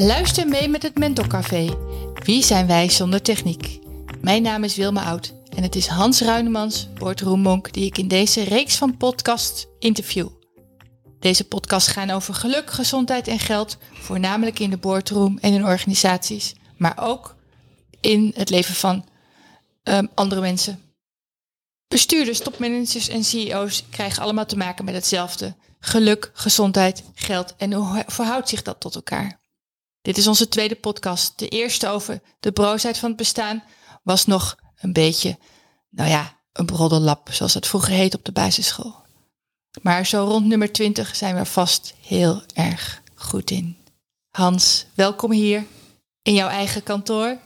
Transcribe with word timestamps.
Luister 0.00 0.48
mee 0.48 0.68
met 0.68 0.82
het 0.82 0.98
Mentorcafé. 0.98 1.68
Wie 2.14 2.44
zijn 2.44 2.66
wij 2.66 2.88
zonder 2.88 3.22
techniek? 3.22 3.78
Mijn 4.20 4.42
naam 4.42 4.64
is 4.64 4.76
Wilma 4.76 5.04
Oud 5.04 5.34
en 5.56 5.62
het 5.62 5.74
is 5.74 5.86
Hans 5.86 6.20
Ruinemans, 6.20 6.88
boardroommonk, 6.92 7.72
die 7.72 7.86
ik 7.86 7.98
in 7.98 8.08
deze 8.08 8.42
reeks 8.42 8.76
van 8.76 8.96
podcasts 8.96 9.66
interview. 9.78 10.28
Deze 11.20 11.44
podcasts 11.44 11.90
gaan 11.90 12.10
over 12.10 12.34
geluk, 12.34 12.70
gezondheid 12.70 13.28
en 13.28 13.38
geld, 13.38 13.78
voornamelijk 13.92 14.58
in 14.58 14.70
de 14.70 14.76
boardroom 14.76 15.38
en 15.40 15.52
in 15.52 15.64
organisaties, 15.64 16.54
maar 16.76 16.98
ook 17.00 17.34
in 18.00 18.32
het 18.36 18.50
leven 18.50 18.74
van 18.74 19.04
ehm, 19.82 20.06
andere 20.14 20.40
mensen. 20.40 20.82
Bestuurders, 21.88 22.38
topmanagers 22.38 23.08
en 23.08 23.24
CEO's 23.24 23.84
krijgen 23.90 24.22
allemaal 24.22 24.46
te 24.46 24.56
maken 24.56 24.84
met 24.84 24.94
hetzelfde. 24.94 25.56
Geluk, 25.80 26.30
gezondheid, 26.34 27.04
geld 27.14 27.54
en 27.56 27.72
hoe 27.72 28.04
verhoudt 28.06 28.48
zich 28.48 28.62
dat 28.62 28.80
tot 28.80 28.94
elkaar? 28.94 29.37
Dit 30.08 30.16
is 30.16 30.26
onze 30.26 30.48
tweede 30.48 30.74
podcast. 30.74 31.32
De 31.38 31.48
eerste 31.48 31.88
over 31.88 32.20
de 32.40 32.52
broosheid 32.52 32.98
van 32.98 33.08
het 33.08 33.18
bestaan 33.18 33.62
was 34.02 34.26
nog 34.26 34.58
een 34.76 34.92
beetje, 34.92 35.38
nou 35.90 36.08
ja, 36.08 36.38
een 36.52 36.66
broddelap, 36.66 37.28
zoals 37.32 37.54
het 37.54 37.66
vroeger 37.66 37.92
heet 37.92 38.14
op 38.14 38.24
de 38.24 38.32
basisschool. 38.32 38.94
Maar 39.82 40.06
zo 40.06 40.24
rond 40.24 40.46
nummer 40.46 40.72
20 40.72 41.16
zijn 41.16 41.34
we 41.34 41.40
er 41.40 41.46
vast 41.46 41.94
heel 42.00 42.42
erg 42.54 43.02
goed 43.14 43.50
in. 43.50 43.76
Hans, 44.30 44.86
welkom 44.94 45.32
hier 45.32 45.64
in 46.22 46.34
jouw 46.34 46.48
eigen 46.48 46.82
kantoor. 46.82 47.38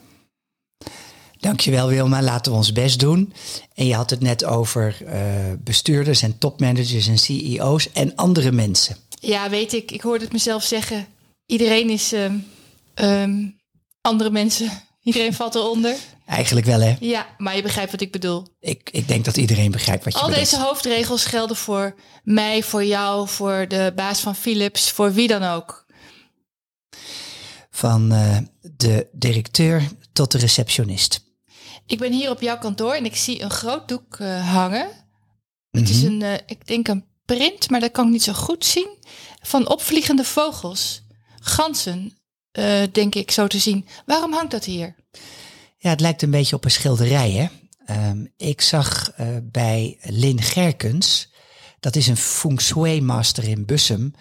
Dankjewel 1.39 1.89
Wilma, 1.89 2.23
laten 2.23 2.53
we 2.53 2.59
ons 2.59 2.73
best 2.73 3.01
doen. 3.01 3.33
En 3.75 3.87
je 3.87 3.95
had 3.95 4.11
het 4.11 4.21
net 4.21 4.45
over 4.45 4.99
uh, 5.03 5.13
bestuurders 5.59 6.23
en 6.23 6.39
topmanagers 6.39 7.09
en 7.09 7.19
CEO's 7.19 7.93
en 7.93 8.17
andere 8.17 8.53
mensen. 8.53 8.97
Ja, 9.21 9.51
weet 9.51 9.73
ik. 9.73 9.91
Ik 9.91 10.01
hoorde 10.01 10.25
het 10.25 10.33
mezelf 10.33 10.63
zeggen. 10.63 11.07
Iedereen 11.53 11.91
is 11.91 12.13
um, 12.13 12.47
um, 12.95 13.61
andere 14.01 14.31
mensen. 14.31 14.71
Iedereen 15.03 15.35
valt 15.35 15.55
eronder. 15.55 15.97
Eigenlijk 16.27 16.67
wel, 16.67 16.81
hè? 16.81 16.97
Ja, 17.01 17.27
maar 17.39 17.57
je 17.57 17.63
begrijpt 17.63 17.91
wat 17.91 18.01
ik 18.01 18.13
bedoel. 18.13 18.47
Ik, 18.61 18.91
ik 18.91 19.09
denk 19.09 19.25
dat 19.25 19.37
iedereen 19.37 19.71
begrijpt 19.71 20.05
wat 20.05 20.13
je 20.13 20.19
Al 20.19 20.29
bedoelt. 20.29 20.51
deze 20.51 20.63
hoofdregels 20.63 21.25
gelden 21.25 21.57
voor 21.57 21.95
mij, 22.25 22.63
voor 22.63 22.85
jou, 22.85 23.29
voor 23.29 23.69
de 23.69 23.93
baas 23.97 24.21
van 24.21 24.35
Philips, 24.35 24.91
voor 24.91 25.13
wie 25.13 25.29
dan 25.29 25.43
ook. 25.43 25.87
Van 27.71 28.13
uh, 28.13 28.39
de 28.77 29.09
directeur 29.13 29.89
tot 30.13 30.33
de 30.33 30.39
receptionist. 30.39 31.21
Ik 31.87 31.99
ben 31.99 32.13
hier 32.13 32.31
op 32.31 32.41
jouw 32.41 32.59
kantoor 32.59 32.93
en 32.93 33.05
ik 33.05 33.17
zie 33.17 33.43
een 33.43 33.51
groot 33.51 33.89
doek 33.89 34.19
uh, 34.19 34.53
hangen. 34.53 34.87
Mm 34.87 34.93
-hmm. 35.71 35.81
Het 35.81 35.89
is 35.89 36.03
een, 36.03 36.21
uh, 36.21 36.35
ik 36.47 36.67
denk 36.67 36.89
een 36.89 37.05
print, 37.25 37.71
maar 37.71 37.81
dat 37.81 37.91
kan 37.91 38.07
ik 38.07 38.13
niet 38.13 38.23
zo 38.23 38.33
goed 38.33 38.65
zien. 38.65 38.89
Van 39.41 39.69
opvliegende 39.69 40.25
vogels. 40.25 41.03
Ganzen, 41.45 42.19
uh, 42.53 42.83
denk 42.93 43.15
ik 43.15 43.31
zo 43.31 43.47
te 43.47 43.59
zien. 43.59 43.87
Waarom 44.07 44.33
hangt 44.33 44.51
dat 44.51 44.65
hier? 44.65 44.95
Ja, 45.79 45.91
het 45.91 46.01
lijkt 46.01 46.23
een 46.23 46.31
beetje 46.31 46.57
op 46.57 46.65
een 46.65 46.71
schilderij, 46.71 47.31
hè? 47.31 47.47
Um, 48.11 48.33
ik 48.37 48.61
zag 48.61 49.13
uh, 49.21 49.27
bij 49.43 49.99
Lin 50.03 50.43
Gerkens, 50.43 51.33
dat 51.81 51.97
is 51.97 52.07
een 52.07 52.17
feng 52.17 52.61
shui 52.61 53.01
master 53.01 53.49
in 53.49 53.65
Bussum, 53.65 54.15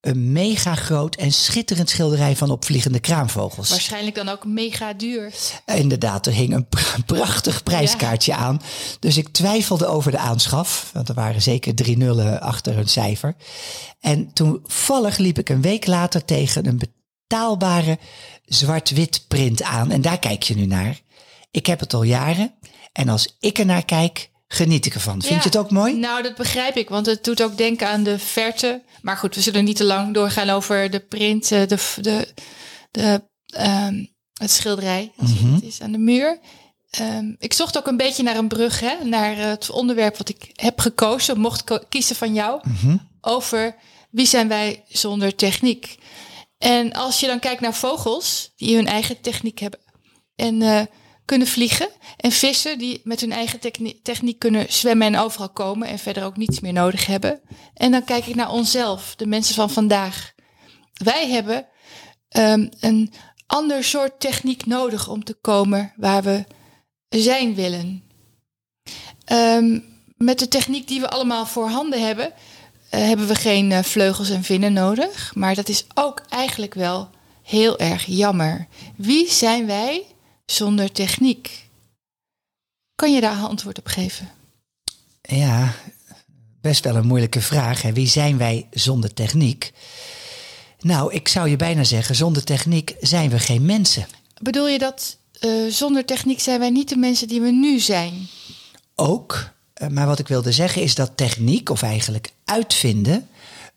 een 0.00 0.32
mega 0.32 0.74
groot 0.74 1.16
en 1.16 1.32
schitterend 1.32 1.90
schilderij 1.90 2.36
van 2.36 2.50
opvliegende 2.50 3.00
kraanvogels. 3.00 3.70
Waarschijnlijk 3.70 4.16
dan 4.16 4.28
ook 4.28 4.44
mega 4.44 4.92
duur. 4.92 5.32
Inderdaad, 5.66 6.26
er 6.26 6.32
hing 6.32 6.54
een 6.54 6.66
prachtig 7.06 7.62
prijskaartje 7.62 8.32
ja. 8.32 8.38
aan. 8.38 8.60
Dus 8.98 9.16
ik 9.16 9.28
twijfelde 9.28 9.86
over 9.86 10.10
de 10.10 10.18
aanschaf, 10.18 10.90
want 10.92 11.08
er 11.08 11.14
waren 11.14 11.42
zeker 11.42 11.74
drie 11.74 11.96
nullen 11.96 12.40
achter 12.40 12.74
hun 12.74 12.88
cijfer. 12.88 13.34
En 14.00 14.32
toevallig 14.32 15.18
liep 15.18 15.38
ik 15.38 15.48
een 15.48 15.62
week 15.62 15.86
later 15.86 16.24
tegen 16.24 16.66
een 16.66 16.80
betaalbare 17.26 17.98
zwart-wit 18.44 19.24
print 19.28 19.62
aan. 19.62 19.90
En 19.90 20.00
daar 20.00 20.18
kijk 20.18 20.42
je 20.42 20.54
nu 20.54 20.66
naar. 20.66 21.00
Ik 21.50 21.66
heb 21.66 21.80
het 21.80 21.94
al 21.94 22.02
jaren. 22.02 22.54
En 22.92 23.08
als 23.08 23.36
ik 23.40 23.58
er 23.58 23.66
naar 23.66 23.84
kijk, 23.84 24.29
geniet 24.52 24.86
ik 24.86 24.94
ervan. 24.94 25.12
Vind 25.12 25.24
ja, 25.24 25.36
je 25.36 25.42
het 25.42 25.56
ook 25.56 25.70
mooi? 25.70 25.96
Nou, 25.96 26.22
dat 26.22 26.34
begrijp 26.34 26.76
ik, 26.76 26.88
want 26.88 27.06
het 27.06 27.24
doet 27.24 27.42
ook 27.42 27.56
denken 27.56 27.88
aan 27.88 28.02
de 28.02 28.18
verte. 28.18 28.82
Maar 29.02 29.16
goed, 29.16 29.34
we 29.34 29.40
zullen 29.40 29.64
niet 29.64 29.76
te 29.76 29.84
lang 29.84 30.14
doorgaan 30.14 30.50
over 30.50 30.90
de 30.90 31.00
print, 31.00 31.48
de, 31.48 31.78
de, 32.00 32.34
de, 32.90 33.22
um, 33.60 34.08
het 34.34 34.50
schilderij, 34.50 35.12
als 35.16 35.30
mm 35.30 35.36
-hmm. 35.36 35.54
het 35.54 35.62
is 35.62 35.80
aan 35.80 35.92
de 35.92 35.98
muur. 35.98 36.40
Um, 37.00 37.36
ik 37.38 37.52
zocht 37.52 37.78
ook 37.78 37.86
een 37.86 37.96
beetje 37.96 38.22
naar 38.22 38.36
een 38.36 38.48
brug, 38.48 38.80
hè, 38.80 39.04
naar 39.04 39.36
het 39.36 39.70
onderwerp 39.70 40.16
wat 40.16 40.28
ik 40.28 40.50
heb 40.54 40.80
gekozen, 40.80 41.40
mocht 41.40 41.64
kiezen 41.88 42.16
van 42.16 42.34
jou, 42.34 42.60
mm 42.62 42.76
-hmm. 42.80 43.08
over 43.20 43.76
wie 44.10 44.26
zijn 44.26 44.48
wij 44.48 44.84
zonder 44.88 45.34
techniek. 45.34 45.96
En 46.58 46.92
als 46.92 47.20
je 47.20 47.26
dan 47.26 47.38
kijkt 47.38 47.60
naar 47.60 47.74
vogels 47.74 48.52
die 48.56 48.76
hun 48.76 48.86
eigen 48.86 49.20
techniek 49.20 49.58
hebben 49.58 49.80
en 50.36 50.60
uh, 50.60 50.80
kunnen 51.30 51.48
vliegen, 51.48 51.88
en 52.16 52.32
vissen 52.32 52.78
die 52.78 53.00
met 53.04 53.20
hun 53.20 53.32
eigen 53.32 53.60
techniek, 54.02 54.38
kunnen 54.38 54.66
zwemmen 54.68 55.06
en 55.06 55.18
overal 55.18 55.50
komen 55.50 55.88
en 55.88 55.98
verder 55.98 56.24
ook 56.24 56.36
niets 56.36 56.60
meer 56.60 56.72
nodig 56.72 57.06
hebben. 57.06 57.40
En 57.74 57.90
dan 57.90 58.04
kijk 58.04 58.26
ik 58.26 58.34
naar 58.34 58.50
onszelf, 58.50 59.14
de 59.16 59.26
mensen 59.26 59.54
van 59.54 59.70
vandaag. 59.70 60.32
Wij 60.92 61.28
hebben 61.28 61.66
um, 62.36 62.68
een 62.80 63.12
ander 63.46 63.84
soort 63.84 64.20
techniek 64.20 64.66
nodig 64.66 65.08
om 65.08 65.24
te 65.24 65.34
komen 65.34 65.92
waar 65.96 66.22
we 66.22 66.44
zijn 67.08 67.54
willen. 67.54 68.02
Um, 69.32 69.84
met 70.16 70.38
de 70.38 70.48
techniek 70.48 70.88
die 70.88 71.00
we 71.00 71.10
allemaal 71.10 71.46
voorhanden 71.46 72.06
hebben, 72.06 72.26
uh, 72.26 73.00
hebben 73.00 73.26
we 73.26 73.34
geen 73.34 73.70
uh, 73.70 73.82
vleugels 73.82 74.30
en 74.30 74.42
vinnen 74.42 74.72
nodig. 74.72 75.34
Maar 75.34 75.54
dat 75.54 75.68
is 75.68 75.86
ook 75.94 76.22
eigenlijk 76.28 76.74
wel 76.74 77.10
heel 77.42 77.78
erg 77.78 78.04
jammer. 78.04 78.66
Wie 78.96 79.30
zijn 79.30 79.66
wij 79.66 80.06
zonder 80.50 80.92
techniek? 80.92 81.68
Kan 82.94 83.12
je 83.12 83.20
daar 83.20 83.36
antwoord 83.36 83.78
op 83.78 83.86
geven? 83.86 84.30
Ja, 85.22 85.74
best 86.60 86.84
wel 86.84 86.96
een 86.96 87.06
moeilijke 87.06 87.40
vraag. 87.40 87.82
Hè? 87.82 87.92
Wie 87.92 88.08
zijn 88.08 88.38
wij 88.38 88.66
zonder 88.70 89.14
techniek? 89.14 89.72
Nou, 90.80 91.12
ik 91.12 91.28
zou 91.28 91.48
je 91.48 91.56
bijna 91.56 91.84
zeggen, 91.84 92.14
zonder 92.14 92.44
techniek 92.44 92.94
zijn 93.00 93.30
we 93.30 93.38
geen 93.38 93.66
mensen. 93.66 94.06
Bedoel 94.42 94.68
je 94.68 94.78
dat 94.78 95.18
uh, 95.40 95.70
zonder 95.70 96.04
techniek 96.04 96.40
zijn 96.40 96.58
wij 96.58 96.70
niet 96.70 96.88
de 96.88 96.96
mensen 96.96 97.28
die 97.28 97.40
we 97.40 97.50
nu 97.50 97.78
zijn? 97.78 98.28
Ook, 98.94 99.50
maar 99.90 100.06
wat 100.06 100.18
ik 100.18 100.28
wilde 100.28 100.52
zeggen 100.52 100.82
is 100.82 100.94
dat 100.94 101.16
techniek, 101.16 101.70
of 101.70 101.82
eigenlijk 101.82 102.32
uitvinden, 102.44 103.28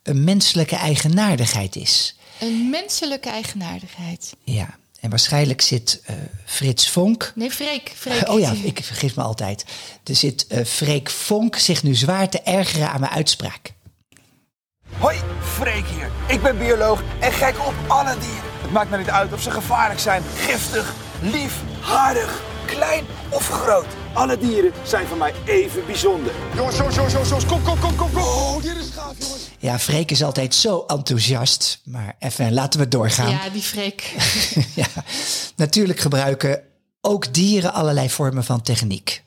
een 0.03 0.23
menselijke 0.23 0.75
eigenaardigheid 0.75 1.75
is. 1.75 2.15
Een 2.39 2.69
menselijke 2.69 3.29
eigenaardigheid? 3.29 4.35
Ja, 4.43 4.77
en 5.03 5.09
waarschijnlijk 5.09 5.61
zit 5.61 6.01
uh, 6.09 6.15
Frits 6.45 6.89
Vonk. 6.89 7.31
Nee, 7.35 7.51
Freek. 7.51 7.91
Freek. 7.95 8.29
Oh 8.29 8.39
ja, 8.39 8.53
ik 8.63 8.79
vergis 8.83 9.13
me 9.13 9.23
altijd. 9.23 9.65
Er 10.03 10.15
zit 10.15 10.45
uh, 10.49 10.65
Freek 10.65 11.09
Vonk 11.09 11.55
zich 11.55 11.83
nu 11.83 11.95
zwaar 11.95 12.29
te 12.29 12.41
ergeren 12.41 12.89
aan 12.91 12.99
mijn 12.99 13.11
uitspraak. 13.11 13.71
Hoi, 14.97 15.17
Freek 15.41 15.85
hier. 15.87 16.11
Ik 16.27 16.41
ben 16.41 16.57
bioloog 16.57 17.03
en 17.19 17.31
gek 17.31 17.55
op 17.67 17.73
alle 17.87 18.17
dieren. 18.19 18.51
Het 18.61 18.71
maakt 18.71 18.89
me 18.89 18.97
niet 18.97 19.09
uit 19.09 19.33
of 19.33 19.41
ze 19.41 19.51
gevaarlijk 19.51 19.99
zijn, 19.99 20.23
giftig, 20.35 20.93
lief, 21.21 21.53
hardig, 21.79 22.41
klein 22.65 23.05
of 23.29 23.47
groot. 23.47 23.87
Alle 24.13 24.37
dieren 24.37 24.71
zijn 24.83 25.07
voor 25.07 25.17
mij 25.17 25.33
even 25.45 25.85
bijzonder. 25.85 26.33
Jongens, 26.55 26.77
jongens, 26.77 26.95
jongens, 26.95 27.13
jongens, 27.13 27.45
kom, 27.45 27.63
kom, 27.63 27.79
kom, 27.79 27.95
kom, 27.95 28.11
kom. 28.11 28.23
Oh, 28.23 28.61
dit 28.61 28.75
is 28.75 28.89
gaaf, 28.95 29.13
jongens. 29.17 29.42
Ja, 29.63 29.79
Freek 29.79 30.11
is 30.11 30.23
altijd 30.23 30.55
zo 30.55 30.83
enthousiast. 30.87 31.81
Maar 31.83 32.15
even, 32.19 32.53
laten 32.53 32.79
we 32.79 32.87
doorgaan. 32.87 33.29
Ja, 33.29 33.49
die 33.49 33.61
Freek. 33.61 34.15
ja, 34.75 34.87
natuurlijk 35.55 35.99
gebruiken 35.99 36.63
ook 37.01 37.33
dieren 37.33 37.73
allerlei 37.73 38.09
vormen 38.09 38.43
van 38.43 38.61
techniek. 38.61 39.23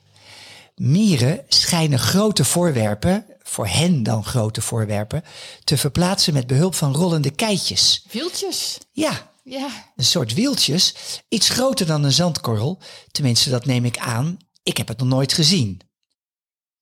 Mieren 0.75 1.43
schijnen 1.47 1.99
grote 1.99 2.43
voorwerpen, 2.43 3.25
voor 3.43 3.67
hen 3.67 4.03
dan 4.03 4.23
grote 4.23 4.61
voorwerpen, 4.61 5.23
te 5.63 5.77
verplaatsen 5.77 6.33
met 6.33 6.47
behulp 6.47 6.75
van 6.75 6.95
rollende 6.95 7.31
keitjes. 7.31 8.05
Wieltjes? 8.11 8.77
Ja, 8.91 9.31
ja. 9.43 9.67
een 9.95 10.05
soort 10.05 10.33
wieltjes. 10.33 10.93
Iets 11.29 11.49
groter 11.49 11.85
dan 11.85 12.03
een 12.03 12.11
zandkorrel. 12.11 12.79
Tenminste, 13.11 13.49
dat 13.49 13.65
neem 13.65 13.85
ik 13.85 13.97
aan. 13.97 14.37
Ik 14.63 14.77
heb 14.77 14.87
het 14.87 14.97
nog 14.97 15.07
nooit 15.07 15.33
gezien. 15.33 15.81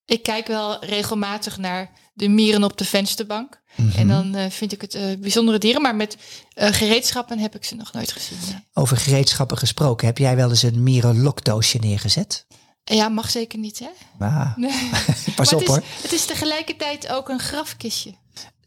Ik 0.06 0.24
kijk 0.24 0.48
wel 0.48 0.86
regelmatig 0.86 1.58
naar 1.58 1.92
de 2.16 2.28
mieren 2.28 2.64
op 2.64 2.78
de 2.78 2.86
vensterbank. 2.86 3.62
Mm 3.76 3.90
-hmm. 3.90 4.00
En 4.00 4.08
dan 4.08 4.36
uh, 4.36 4.50
vind 4.50 4.72
ik 4.72 4.82
het 4.82 4.96
uh, 4.96 5.02
bijzondere 5.20 5.58
dieren. 5.58 5.82
Maar 5.82 5.96
met 5.96 6.18
uh, 6.56 6.68
gereedschappen 6.68 7.40
heb 7.40 7.56
ik 7.56 7.64
ze 7.64 7.76
nog 7.76 7.94
nooit 7.94 8.12
gezien. 8.12 8.38
Nee. 8.50 8.60
Over 8.74 8.98
gereedschappen 8.98 9.58
gesproken. 9.58 10.08
Heb 10.08 10.18
jij 10.18 10.36
wel 10.36 10.50
eens 10.50 10.64
een 10.64 10.84
mierenlokdoosje 10.84 11.78
neergezet? 11.78 12.46
Ja, 12.84 13.10
mag 13.10 13.30
zeker 13.30 13.60
niet, 13.60 13.80
hè? 13.80 13.90
Ah. 14.20 14.58
Nee. 14.58 14.90
Pas 15.36 15.54
op, 15.54 15.60
het 15.60 15.70
is, 15.70 15.76
hoor. 15.76 15.84
Het 16.02 16.12
is 16.12 16.26
tegelijkertijd 16.26 17.08
ook 17.08 17.30
een 17.30 17.40
grafkistje. 17.40 18.14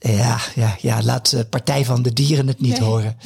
Ja, 0.01 0.41
ja, 0.55 0.77
ja, 0.81 1.03
laat 1.03 1.31
de 1.31 1.45
Partij 1.45 1.85
van 1.85 2.03
de 2.03 2.13
Dieren 2.13 2.47
het 2.47 2.61
niet 2.61 2.79
nee. 2.79 2.89
horen. 2.89 3.19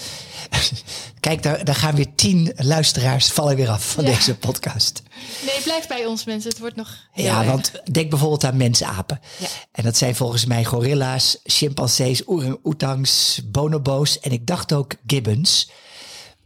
Kijk, 1.20 1.42
daar, 1.42 1.64
daar 1.64 1.74
gaan 1.74 1.94
weer 1.94 2.14
tien 2.14 2.52
luisteraars 2.56 3.28
vallen 3.28 3.56
weer 3.56 3.68
af 3.68 3.92
van 3.92 4.04
ja. 4.04 4.10
deze 4.14 4.34
podcast. 4.34 5.02
Nee, 5.46 5.60
blijf 5.62 5.86
bij 5.86 6.06
ons 6.06 6.24
mensen. 6.24 6.50
Het 6.50 6.58
wordt 6.58 6.76
nog 6.76 6.96
heel 7.12 7.24
Ja, 7.24 7.38
erg. 7.38 7.46
want 7.50 7.72
denk 7.92 8.10
bijvoorbeeld 8.10 8.44
aan 8.44 8.56
mensapen. 8.56 9.20
Ja. 9.38 9.46
En 9.72 9.84
dat 9.84 9.96
zijn 9.96 10.14
volgens 10.16 10.44
mij 10.44 10.64
gorilla's, 10.64 11.38
chimpansees, 11.44 12.24
orang-oetangs, 12.24 13.40
bonobo's 13.44 14.20
en 14.20 14.30
ik 14.32 14.46
dacht 14.46 14.72
ook 14.72 14.92
gibbons. 15.06 15.70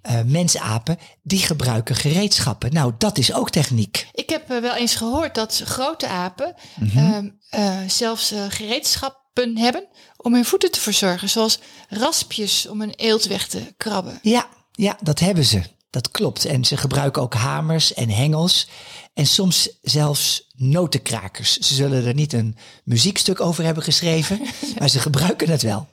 eh, 0.03 0.21
mensapen, 0.23 0.99
die 1.23 1.39
gebruiken 1.39 1.95
gereedschappen. 1.97 2.73
Nou, 2.73 2.93
dat 2.99 3.19
is 3.19 3.33
ook 3.33 3.51
techniek. 3.51 4.07
Ik 4.13 4.31
heb 4.31 4.51
eh, 4.51 4.59
wel 4.61 4.75
eens 4.75 4.95
gehoord 4.95 5.35
dat 5.35 5.63
grote 5.65 6.07
apen 6.09 6.55
Mhm. 6.81 6.99
ehm, 6.99 7.29
eh, 7.51 7.79
zelfs 7.87 8.33
gereedschappen 8.49 9.59
hebben 9.59 9.87
om 10.17 10.35
hun 10.35 10.45
voeten 10.45 10.71
te 10.71 10.81
verzorgen. 10.81 11.29
Zoals 11.29 11.59
raspjes 11.89 12.69
om 12.69 12.81
een 12.81 12.95
eelt 12.97 13.25
weg 13.25 13.47
te 13.49 13.75
krabben. 13.77 14.19
Ja, 14.23 14.47
ja, 14.73 14.97
dat 15.03 15.19
hebben 15.19 15.45
ze. 15.45 15.63
Dat 15.97 16.11
klopt. 16.11 16.45
En 16.45 16.65
ze 16.65 16.77
gebruiken 16.77 17.23
ook 17.23 17.35
hamers 17.35 17.95
en 17.95 18.09
hengels. 18.09 18.69
En 19.15 19.27
soms 19.27 19.69
zelfs 19.83 20.47
notenkrakers. 20.57 21.59
Ze 21.59 21.75
zullen 21.75 22.07
er 22.07 22.15
niet 22.15 22.33
een 22.33 22.57
muziekstuk 22.85 23.41
over 23.41 23.65
hebben 23.65 23.83
geschreven, 23.83 24.41
maar 24.79 24.89
ze 24.89 25.01
gebruiken 25.01 25.49
het 25.49 25.63
wel. 25.63 25.89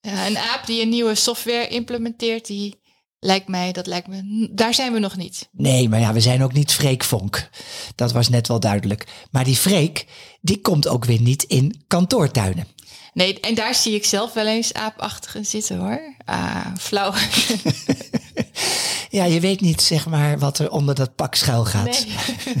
Ja, 0.00 0.26
een 0.26 0.38
aap 0.38 0.66
die 0.66 0.82
een 0.82 0.88
nieuwe 0.88 1.14
software 1.14 1.68
implementeert, 1.68 2.46
die 2.46 2.80
lijkt 3.18 3.48
mij, 3.48 3.72
dat 3.72 3.86
lijkt 3.86 4.06
me, 4.06 4.48
daar 4.52 4.74
zijn 4.74 4.92
we 4.92 4.98
nog 4.98 5.16
niet. 5.16 5.48
Nee, 5.52 5.88
maar 5.88 6.00
ja, 6.00 6.12
we 6.12 6.20
zijn 6.20 6.42
ook 6.42 6.52
niet 6.52 6.72
Freek 6.72 7.04
Vonk. 7.04 7.48
Dat 7.94 8.12
was 8.12 8.28
net 8.28 8.48
wel 8.48 8.60
duidelijk. 8.60 9.06
Maar 9.30 9.44
die 9.44 9.56
Freek, 9.56 10.06
die 10.40 10.60
komt 10.60 10.88
ook 10.88 11.04
weer 11.04 11.20
niet 11.20 11.42
in 11.42 11.84
kantoortuinen. 11.86 12.66
Nee, 13.12 13.40
en 13.40 13.54
daar 13.54 13.74
zie 13.74 13.94
ik 13.94 14.04
zelf 14.04 14.32
wel 14.32 14.46
eens 14.46 14.72
aapachtig 14.72 15.34
in 15.34 15.46
zitten 15.46 15.78
hoor. 15.78 16.14
Ah, 16.24 16.66
flauw. 16.78 17.12
Ja, 19.12 19.24
je 19.24 19.40
weet 19.40 19.60
niet 19.60 19.80
zeg 19.82 20.06
maar 20.06 20.38
wat 20.38 20.58
er 20.58 20.70
onder 20.70 20.94
dat 20.94 21.14
pak 21.14 21.34
schuil 21.34 21.64
gaat. 21.64 21.84
Nee. 21.84 22.06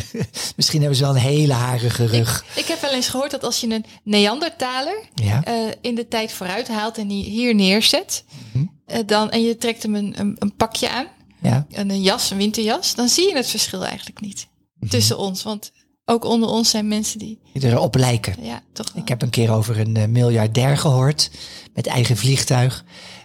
Misschien 0.56 0.80
hebben 0.80 0.98
ze 0.98 1.04
wel 1.04 1.14
een 1.14 1.20
hele 1.20 1.52
harige 1.52 2.06
rug. 2.06 2.44
Ik 2.56 2.66
heb 2.66 2.80
wel 2.80 2.92
eens 2.92 3.08
gehoord 3.08 3.30
dat 3.30 3.44
als 3.44 3.60
je 3.60 3.70
een 3.74 3.84
Neandertaler 4.04 5.02
Ja. 5.14 5.44
eh, 5.44 5.54
in 5.80 5.94
de 5.94 6.08
tijd 6.08 6.32
vooruit 6.32 6.68
haalt 6.68 6.98
en 6.98 7.08
die 7.08 7.24
hier 7.24 7.54
neerzet, 7.54 8.24
Mhm. 8.52 8.64
eh, 8.86 8.98
dan, 9.06 9.30
en 9.30 9.42
je 9.42 9.56
trekt 9.56 9.82
hem 9.82 9.94
een, 9.94 10.14
een, 10.20 10.36
een 10.38 10.54
pakje 10.56 10.90
aan, 10.90 11.06
Ja. 11.42 11.66
en 11.70 11.90
een 11.90 12.02
jas, 12.02 12.30
een 12.30 12.36
winterjas, 12.36 12.94
dan 12.94 13.08
zie 13.08 13.28
je 13.28 13.36
het 13.36 13.46
verschil 13.48 13.84
eigenlijk 13.84 14.20
niet 14.20 14.48
Mhm. 14.78 14.90
tussen 14.90 15.18
ons. 15.18 15.42
Want 15.42 15.72
ook 16.04 16.24
onder 16.24 16.48
ons 16.48 16.70
zijn 16.70 16.88
mensen 16.88 17.18
die, 17.18 17.38
Die 17.52 17.66
erop 17.70 17.94
lijken. 17.94 18.34
ja, 18.40 18.60
toch 18.72 18.92
wel. 18.92 19.02
Ik 19.02 19.08
heb 19.08 19.22
een 19.22 19.30
keer 19.30 19.50
over 19.52 19.80
een 19.80 19.96
eh, 19.96 20.06
miljardair 20.08 20.78
gehoord 20.78 21.30
met 21.74 21.86
eigen 21.86 22.16
vliegtuig. 22.16 22.84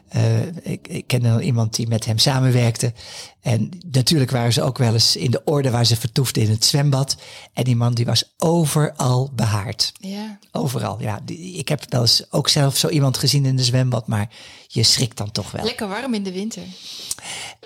Eh, 0.09 0.41
ik, 0.63 0.87
ik 0.87 1.07
kende 1.07 1.41
iemand 1.41 1.75
die 1.75 1.87
met 1.87 2.05
hem 2.05 2.17
samenwerkte. 2.17 2.93
En 3.41 3.69
natuurlijk 3.91 4.31
waren 4.31 4.53
ze 4.53 4.61
ook 4.61 4.77
wel 4.77 4.93
eens 4.93 5.15
in 5.15 5.31
de 5.31 5.41
orde 5.43 5.69
waar 5.69 5.85
ze 5.85 5.95
vertoefden 5.95 6.43
in 6.43 6.49
het 6.49 6.65
zwembad. 6.65 7.15
En 7.53 7.63
die 7.63 7.75
man 7.75 7.93
die 7.93 8.05
was 8.05 8.23
overal 8.37 9.31
behaard. 9.35 9.91
Ja. 9.99 10.39
Overal, 10.51 11.01
ja. 11.01 11.19
Die- 11.25 11.57
Ik 11.57 11.67
heb 11.69 11.83
wel 11.89 12.01
eens 12.01 12.31
ook 12.31 12.49
zelf 12.49 12.77
zo 12.77 12.89
iemand 12.89 13.17
gezien 13.17 13.45
in 13.45 13.55
de 13.55 13.63
zwembad, 13.63 14.07
maar 14.07 14.29
je 14.67 14.83
schrikt 14.83 15.17
dan 15.17 15.31
toch 15.31 15.51
wel. 15.51 15.65
Lekker 15.65 15.87
warm 15.87 16.13
in 16.13 16.23
de 16.23 16.31
winter. 16.31 16.63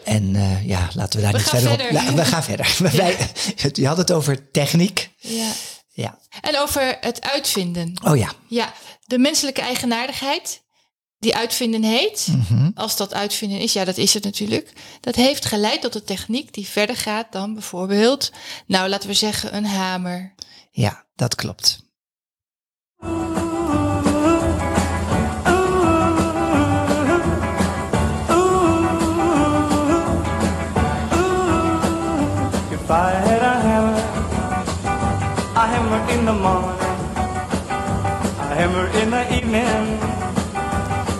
En 0.03 0.35
eh, 0.35 0.67
ja, 0.67 0.89
laten 0.93 1.15
we 1.19 1.23
daar 1.25 1.31
We 1.31 1.37
niet 1.37 1.49
verder 1.49 1.71
op. 1.71 1.79
Ja, 1.91 2.13
we 2.13 2.25
gaan 2.25 2.43
verder. 2.43 2.75
Wij, 2.97 3.17
je 3.73 3.87
had 3.87 3.97
het 3.97 4.11
over 4.11 4.51
techniek. 4.51 5.09
Ja. 5.17 5.51
Ja. 5.93 6.17
En 6.41 6.59
over 6.59 6.97
het 7.01 7.21
uitvinden. 7.31 8.01
Oh 8.05 8.17
ja. 8.17 8.31
Ja, 8.47 8.73
de 9.05 9.17
menselijke 9.17 9.61
eigenaardigheid 9.61 10.61
die 11.21 11.35
uitvinden 11.35 11.83
heet, 11.83 12.27
Mhm. 12.29 12.71
als 12.75 12.97
dat 12.97 13.13
uitvinden 13.13 13.59
is, 13.59 13.73
ja, 13.73 13.85
dat 13.85 13.97
is 13.97 14.13
het 14.13 14.23
natuurlijk. 14.23 14.73
Dat 15.01 15.15
heeft 15.15 15.45
geleid 15.45 15.81
tot 15.81 15.95
een 15.95 16.03
techniek 16.03 16.53
die 16.53 16.67
verder 16.67 16.95
gaat 16.97 17.31
dan 17.31 17.53
bijvoorbeeld, 17.53 18.31
nou, 18.65 18.89
laten 18.89 19.09
we 19.09 19.15
zeggen, 19.15 19.55
een 19.55 19.65
hamer. 19.65 20.33
Ja, 20.71 21.05
dat 21.15 21.35
klopt. 21.35 21.79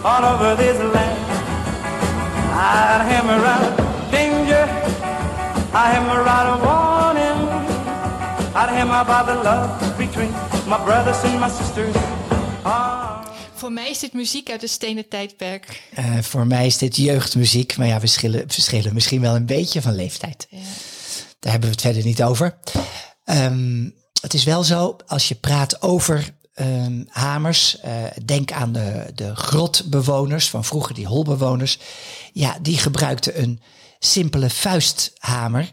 All 0.03 0.23
over 0.23 0.55
this 0.55 0.77
land, 0.77 1.19
I'd 2.53 3.01
hammer 3.11 3.45
out 3.45 3.77
danger, 4.11 4.65
I 5.73 5.91
hammer 5.93 6.21
out 6.27 6.47
a 6.53 6.57
warning, 6.65 7.39
I'd 8.55 8.69
hammer 8.69 9.03
by 9.05 9.23
the 9.25 9.35
love 9.43 9.97
between 9.97 10.31
my 10.67 10.83
brothers 10.83 11.23
and 11.23 11.39
my 11.39 11.49
sisters. 11.49 11.95
Ah. 12.63 13.09
Voor 13.53 13.71
mij 13.71 13.89
is 13.89 13.99
dit 13.99 14.13
muziek 14.13 14.49
uit 14.49 14.61
het 14.61 14.71
stenen 14.71 15.07
tijdperk. 15.07 15.81
Eh, 15.93 16.17
voor 16.21 16.47
mij 16.47 16.65
is 16.65 16.77
dit 16.77 16.95
jeugdmuziek, 16.95 17.77
maar 17.77 17.87
ja, 17.87 17.93
we 17.93 17.99
verschillen, 17.99 18.43
verschillen 18.47 18.93
misschien 18.93 19.21
wel 19.21 19.35
een 19.35 19.45
beetje 19.45 19.81
van 19.81 19.95
leeftijd. 19.95 20.47
Ja. 20.49 20.57
Daar 21.39 21.51
hebben 21.51 21.69
we 21.69 21.75
het 21.75 21.85
verder 21.85 22.03
niet 22.03 22.23
over. 22.23 22.57
Ehm, 23.25 23.89
het 24.21 24.33
is 24.33 24.43
wel 24.43 24.63
zo, 24.63 24.95
als 25.07 25.27
je 25.27 25.35
praat 25.35 25.81
over 25.81 26.33
ehm, 26.53 27.03
hamers, 27.07 27.79
eh, 27.79 27.93
denk 28.25 28.51
aan 28.51 28.71
de, 28.73 29.11
de 29.15 29.35
grotbewoners 29.35 30.49
van 30.49 30.65
vroeger, 30.65 30.95
die 30.95 31.07
holbewoners. 31.07 31.79
Ja, 32.33 32.57
die 32.61 32.77
gebruikten 32.77 33.41
een 33.41 33.61
simpele 33.99 34.49
vuisthamer. 34.49 35.71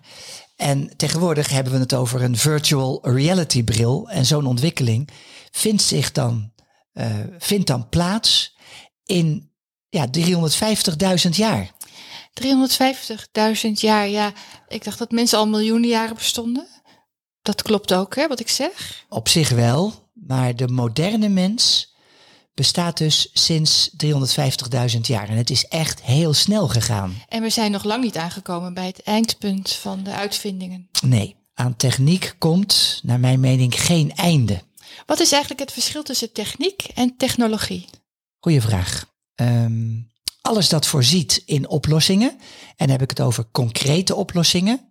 En 0.56 0.96
tegenwoordig 0.96 1.48
hebben 1.48 1.72
we 1.72 1.78
het 1.78 1.94
over 1.94 2.22
een 2.22 2.36
virtual 2.36 2.98
reality 3.02 3.64
bril. 3.64 4.08
En 4.08 4.26
zo'n 4.26 4.46
ontwikkeling 4.46 5.08
vindt 5.50 5.82
zich 5.82 6.12
dan, 6.12 6.52
eh, 6.92 7.06
vindt 7.38 7.66
dan 7.66 7.88
plaats 7.88 8.56
in 9.04 9.50
ja, 9.88 10.06
350.000 10.10 11.36
jaar. 11.36 11.70
350.000 12.32 13.80
jaar, 13.80 14.08
ja. 14.08 14.32
Ik 14.68 14.84
dacht 14.84 14.98
dat 14.98 15.10
mensen 15.10 15.38
al 15.38 15.48
miljoenen 15.48 15.88
jaren 15.88 16.14
bestonden. 16.14 16.66
Dat 17.48 17.62
klopt 17.62 17.94
ook, 17.94 18.16
hè, 18.16 18.28
wat 18.28 18.40
ik 18.40 18.48
zeg. 18.48 19.04
Op 19.08 19.28
zich 19.28 19.48
wel, 19.48 20.10
maar 20.12 20.56
de 20.56 20.68
moderne 20.68 21.28
mens 21.28 21.94
bestaat 22.54 22.96
dus 22.96 23.30
sinds 23.32 23.90
350.000 24.94 25.00
jaar. 25.00 25.28
En 25.28 25.36
het 25.36 25.50
is 25.50 25.64
echt 25.64 26.02
heel 26.02 26.32
snel 26.34 26.68
gegaan. 26.68 27.22
En 27.28 27.42
we 27.42 27.50
zijn 27.50 27.70
nog 27.70 27.84
lang 27.84 28.04
niet 28.04 28.16
aangekomen 28.16 28.74
bij 28.74 28.86
het 28.86 29.02
eindpunt 29.02 29.72
van 29.72 30.02
de 30.02 30.10
uitvindingen. 30.10 30.88
Nee, 31.02 31.36
aan 31.54 31.76
techniek 31.76 32.34
komt, 32.38 33.00
naar 33.02 33.20
mijn 33.20 33.40
mening, 33.40 33.80
geen 33.80 34.14
einde. 34.14 34.62
Wat 35.06 35.20
is 35.20 35.32
eigenlijk 35.32 35.60
het 35.60 35.72
verschil 35.72 36.02
tussen 36.02 36.32
techniek 36.32 36.82
en 36.94 37.16
technologie? 37.16 37.86
Goeie 38.40 38.60
vraag. 38.60 39.04
Ehm, 39.34 39.96
alles 40.40 40.68
dat 40.68 40.86
voorziet 40.86 41.42
in 41.46 41.68
oplossingen, 41.68 42.30
en 42.30 42.86
dan 42.86 42.90
heb 42.90 43.02
ik 43.02 43.10
het 43.10 43.20
over 43.20 43.44
concrete 43.52 44.14
oplossingen, 44.14 44.88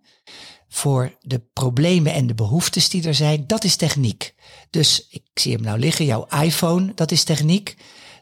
voor 0.68 1.16
de 1.20 1.38
problemen 1.52 2.12
en 2.12 2.26
de 2.26 2.34
behoeftes 2.34 2.88
die 2.88 3.06
er 3.06 3.14
zijn, 3.14 3.46
dat 3.46 3.64
is 3.64 3.76
techniek. 3.76 4.34
Dus 4.70 5.06
ik 5.10 5.22
zie 5.34 5.52
hem 5.52 5.62
nou 5.62 5.78
liggen, 5.78 6.04
jouw 6.04 6.26
iPhone, 6.26 6.92
dat 6.94 7.10
is 7.10 7.24
techniek. 7.24 7.76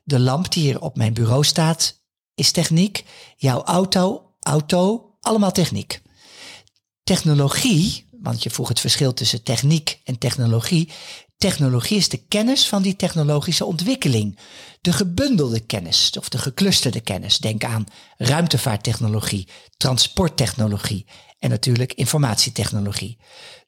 De 0.04 0.18
lamp 0.18 0.52
die 0.52 0.62
hier 0.62 0.80
op 0.80 0.96
mijn 0.96 1.14
bureau 1.14 1.44
staat, 1.44 2.00
is 2.34 2.50
techniek. 2.50 3.04
Jouw 3.36 3.62
auto, 3.62 4.34
auto, 4.40 5.10
allemaal 5.20 5.52
techniek. 5.52 6.02
Technologie, 7.02 8.04
want 8.20 8.42
je 8.42 8.50
vroeg 8.50 8.68
het 8.68 8.80
verschil 8.80 9.14
tussen 9.14 9.42
techniek 9.42 10.00
en 10.04 10.18
technologie. 10.18 10.92
Technologie 11.38 11.96
is 11.96 12.08
de 12.08 12.26
kennis 12.28 12.68
van 12.68 12.82
die 12.82 12.96
technologische 12.96 13.64
ontwikkeling. 13.64 14.38
De 14.80 14.92
gebundelde 14.92 15.60
kennis 15.60 16.10
of 16.18 16.28
de 16.28 16.38
geclusterde 16.38 17.00
kennis. 17.00 17.38
Denk 17.38 17.64
aan 17.64 17.86
ruimtevaarttechnologie, 18.16 19.48
transporttechnologie 19.76 21.06
en 21.38 21.50
natuurlijk 21.50 21.92
informatietechnologie. 21.92 23.18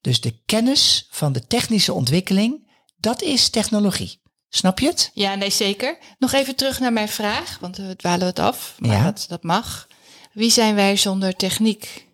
Dus 0.00 0.20
de 0.20 0.38
kennis 0.46 1.06
van 1.10 1.32
de 1.32 1.46
technische 1.46 1.92
ontwikkeling, 1.92 2.70
dat 2.96 3.22
is 3.22 3.48
technologie. 3.48 4.20
Snap 4.48 4.78
je 4.78 4.86
het? 4.86 5.10
Ja, 5.14 5.34
nee, 5.34 5.50
zeker. 5.50 5.98
Nog 6.18 6.32
even 6.32 6.56
terug 6.56 6.80
naar 6.80 6.92
mijn 6.92 7.08
vraag, 7.08 7.58
want 7.60 7.76
we 7.76 7.96
dwalen 7.96 8.26
het 8.26 8.38
af. 8.38 8.74
Maar 8.78 8.90
Ja. 8.90 9.04
dat, 9.04 9.24
dat 9.28 9.42
mag. 9.42 9.86
Wie 10.32 10.50
zijn 10.50 10.74
wij 10.74 10.96
zonder 10.96 11.34
techniek? 11.34 12.06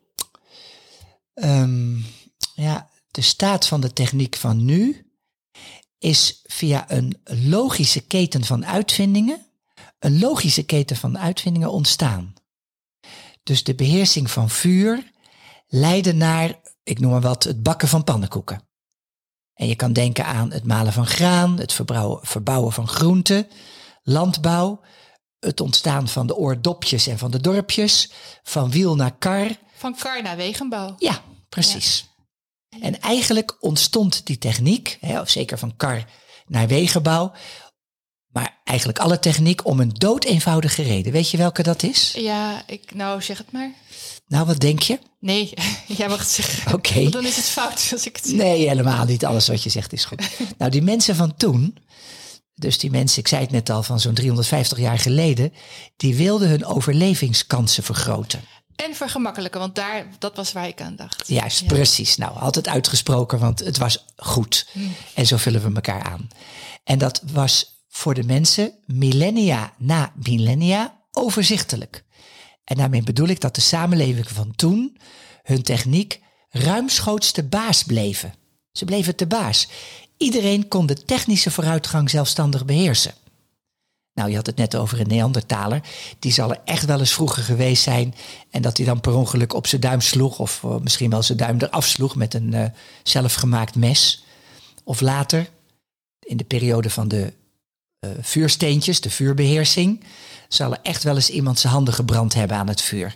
Ehm, 1.35 1.97
ja, 2.55 2.89
de 3.11 3.21
staat 3.23 3.67
van 3.67 3.81
de 3.81 3.93
techniek 3.93 4.37
van 4.37 4.65
nu 4.65 5.04
is 6.05 6.41
via 6.45 6.91
een 6.91 7.21
logische 7.25 8.01
keten 8.01 8.45
van 8.45 8.67
uitvindingen, 8.67 9.47
een 9.99 10.19
logische 10.19 10.63
keten 10.63 10.97
van 10.97 11.19
uitvindingen 11.19 11.71
ontstaan. 11.71 12.35
Dus 13.43 13.65
de 13.65 13.75
beheersing 13.75 14.31
van 14.31 14.51
vuur 14.51 15.11
leidde 15.67 16.13
naar, 16.13 16.61
ik 16.83 17.01
noem 17.01 17.11
maar 17.11 17.21
wat, 17.21 17.45
het 17.45 17.63
bakken 17.63 17.89
van 17.89 18.05
pannenkoeken. 18.05 18.63
En 19.55 19.67
je 19.67 19.75
kan 19.75 19.93
denken 19.93 20.27
aan 20.27 20.53
het 20.53 20.65
malen 20.65 20.93
van 20.93 21.07
graan, 21.07 21.59
het 21.59 21.73
verbouwen, 21.73 22.27
verbouwen 22.27 22.73
van 22.73 22.89
groenten, 22.89 23.49
landbouw, 24.03 24.81
het 25.39 25.61
ontstaan 25.61 26.09
van 26.09 26.27
de 26.27 26.37
oordopjes 26.37 27.07
en 27.07 27.19
van 27.19 27.31
de 27.31 27.41
dorpjes, 27.41 28.11
van 28.43 28.71
wiel 28.71 28.97
naar 28.97 29.17
kar, 29.19 29.51
Van 29.77 29.97
kar 29.97 30.23
naar 30.23 30.37
wegenbouw. 30.37 30.95
ja, 30.99 31.23
precies. 31.49 32.09
En 32.81 33.01
eigenlijk 33.01 33.57
ontstond 33.61 34.27
die 34.27 34.39
techniek, 34.39 34.99
hè, 35.01 35.21
of 35.21 35.29
zeker 35.29 35.59
van 35.59 35.77
kar 35.77 36.05
naar 36.47 36.67
wegenbouw, 36.69 37.33
Maar 38.29 38.61
eigenlijk 38.65 38.99
alle 38.99 39.19
techniek 39.19 39.67
om 39.67 39.81
een 39.81 39.93
doodeenvoudige 39.93 40.83
reden. 40.83 41.13
Weet 41.13 41.31
je 41.31 41.37
welke 41.37 41.63
dat 41.63 41.83
is? 41.83 42.15
Ja, 42.17 42.63
ik, 42.67 42.95
nou 42.95 43.23
zeg 43.23 43.39
het 43.39 43.53
maar. 43.53 43.73
Nou, 44.27 44.47
wat 44.47 44.61
denk 44.61 44.81
je? 44.83 44.99
Nee, 45.21 45.53
jij 45.99 46.09
mag 46.09 46.19
het 46.19 46.29
zeggen. 46.29 46.75
Oké. 46.75 47.09
Dan 47.11 47.27
is 47.27 47.37
het 47.37 47.45
fout 47.45 47.89
als 47.93 48.07
ik 48.07 48.17
het 48.17 48.27
zeg. 48.27 48.37
Nee, 48.37 48.69
helemaal 48.69 49.05
niet. 49.05 49.25
Alles 49.25 49.49
wat 49.49 49.63
je 49.63 49.71
zegt 49.71 49.93
is 49.93 50.05
goed. 50.05 50.31
nou, 50.59 50.71
die 50.71 50.83
mensen 50.83 51.17
van 51.17 51.37
toen, 51.37 51.77
dus 52.55 52.79
die 52.79 52.91
mensen, 52.91 53.19
ik 53.19 53.29
zei 53.29 53.43
het 53.43 53.51
net 53.51 53.71
al, 53.71 53.83
van 53.83 54.01
zo'n 54.01 54.15
350 54.15 54.79
jaar 54.79 54.99
geleden, 54.99 55.53
die 55.97 56.15
wilden 56.15 56.49
hun 56.49 56.65
overlevingskansen 56.65 57.83
vergroten. 57.83 58.41
En 58.77 58.95
vergemakkelijken, 58.95 59.61
want 59.61 59.75
daar, 59.75 60.07
dat 60.19 60.37
was 60.37 60.53
waar 60.53 60.69
ik 60.69 60.81
aan 60.81 60.97
dacht. 60.97 61.29
Juist, 61.29 61.61
Ja. 61.61 61.67
precies. 61.67 62.17
Nou, 62.17 62.39
altijd 62.39 62.69
uitgesproken, 62.69 63.39
want 63.39 63.59
het 63.59 63.79
was 63.79 64.05
goed. 64.17 64.67
En 65.15 65.27
zo 65.27 65.37
vullen 65.37 65.63
we 65.63 65.75
elkaar 65.75 66.03
aan. 66.03 66.29
En 66.85 66.99
dat 66.99 67.23
was 67.33 67.83
voor 67.89 68.15
de 68.15 68.25
mensen 68.25 68.73
millennia 68.87 69.73
na 69.79 70.13
millennia 70.25 71.01
overzichtelijk. 71.13 72.05
En 72.65 72.77
daarmee 72.77 73.03
bedoel 73.03 73.29
ik 73.29 73.41
dat 73.41 73.55
de 73.55 73.61
samenlevingen 73.61 74.31
van 74.35 74.53
toen 74.57 74.97
hun 75.43 75.63
techniek 75.63 76.21
ruimschoots 76.51 77.33
te 77.33 77.43
baas 77.43 77.83
bleven. 77.83 78.35
Ze 78.73 78.85
bleven 78.85 79.17
te 79.17 79.27
baas. 79.27 79.69
Iedereen 80.17 80.69
kon 80.69 80.87
de 80.87 81.05
technische 81.05 81.51
vooruitgang 81.51 82.11
zelfstandig 82.11 82.65
beheersen. 82.65 83.15
Nou, 84.15 84.31
je 84.31 84.37
had 84.37 84.47
het 84.47 84.57
net 84.57 84.77
over 84.77 85.01
een 85.01 85.07
Neandertaler. 85.07 85.81
Die 86.19 86.33
zal 86.33 86.51
er 86.51 86.61
echt 86.65 86.85
wel 86.85 86.99
eens 86.99 87.13
vroeger 87.15 87.43
geweest 87.43 87.83
zijn. 87.83 88.15
En 88.51 88.63
dat 88.63 88.77
hij 88.77 88.87
dan 88.87 89.01
per 89.01 89.15
ongeluk 89.15 89.55
op 89.55 89.67
zijn 89.67 89.81
duim 89.81 90.01
sloeg. 90.01 90.39
Of 90.39 90.65
eh, 90.65 90.77
misschien 90.77 91.11
wel 91.11 91.23
zijn 91.23 91.39
duim 91.39 91.59
eraf 91.61 91.87
sloeg 91.87 92.15
met 92.17 92.35
een 92.35 92.55
eh, 92.55 92.65
zelfgemaakt 93.03 93.75
mes. 93.75 94.25
Of 94.85 95.01
later, 95.01 95.49
in 96.21 96.37
de 96.37 96.45
periode 96.45 96.91
van 96.91 97.09
de 97.09 97.33
eh, 97.99 98.11
vuursteentjes, 98.21 99.01
de 99.01 99.11
vuurbeheersing. 99.11 100.05
Zal 100.49 100.73
er 100.73 100.79
echt 100.83 101.03
wel 101.03 101.15
eens 101.15 101.31
iemand 101.31 101.59
zijn 101.59 101.73
handen 101.73 101.95
gebrand 101.95 102.35
hebben 102.35 102.57
aan 102.57 102.69
het 102.69 102.81
vuur. 102.81 103.15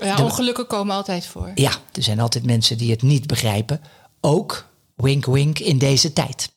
Ja, 0.00 0.16
de- 0.16 0.22
ongelukken 0.22 0.66
komen 0.66 0.94
altijd 0.96 1.26
voor. 1.26 1.50
ja, 1.54 1.72
er 1.92 2.02
zijn 2.02 2.20
altijd 2.20 2.44
mensen 2.44 2.78
die 2.78 2.90
het 2.90 3.02
niet 3.02 3.26
begrijpen. 3.26 3.80
Ook, 4.20 4.66
wink 4.96 5.26
wink, 5.26 5.58
in 5.58 5.78
deze 5.78 6.12
tijd. 6.12 6.50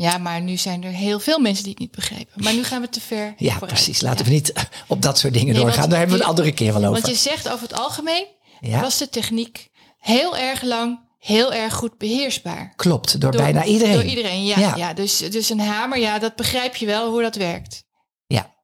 Ja, 0.00 0.18
maar 0.18 0.40
nu 0.40 0.56
zijn 0.56 0.84
er 0.84 0.90
heel 0.90 1.20
veel 1.20 1.38
mensen 1.38 1.62
die 1.62 1.72
het 1.72 1.80
niet 1.82 1.90
begrijpen. 1.90 2.42
Maar 2.44 2.54
nu 2.54 2.64
gaan 2.64 2.80
we 2.80 2.88
te 2.88 3.00
ver. 3.00 3.34
Ja, 3.36 3.52
vooruit. 3.52 3.72
precies. 3.72 4.00
Laten 4.00 4.18
Ja. 4.24 4.30
we 4.30 4.36
niet 4.36 4.52
op 4.86 5.02
dat 5.02 5.18
soort 5.18 5.32
dingen 5.32 5.46
Nee, 5.52 5.56
doorgaan. 5.62 5.78
want 5.78 5.90
Daar 5.90 5.98
hebben 5.98 6.16
we 6.18 6.22
een 6.22 6.28
andere 6.28 6.52
keer 6.52 6.72
wel 6.72 6.80
over. 6.84 6.92
Want 6.92 7.06
je 7.06 7.14
zegt 7.14 7.48
over 7.48 7.68
het 7.68 7.78
algemeen 7.78 8.26
Ja. 8.60 8.80
was 8.80 8.98
de 8.98 9.08
techniek 9.08 9.68
heel 9.98 10.36
erg 10.36 10.62
lang 10.62 11.08
heel 11.18 11.52
erg 11.52 11.74
goed 11.74 11.98
beheersbaar. 11.98 12.72
Klopt, 12.76 13.20
door, 13.20 13.30
bijna 13.30 13.64
iedereen. 13.64 13.94
Door 13.94 14.04
iedereen, 14.04 14.44
ja. 14.44 14.58
Ja. 14.58 14.76
ja. 14.76 14.94
dus, 14.94 15.18
dus 15.18 15.50
een 15.50 15.60
hamer, 15.60 15.98
ja, 15.98 16.18
dat 16.18 16.36
begrijp 16.36 16.76
je 16.76 16.86
wel 16.86 17.10
hoe 17.10 17.22
dat 17.22 17.34
werkt. 17.34 17.84
Ja, 18.26 18.54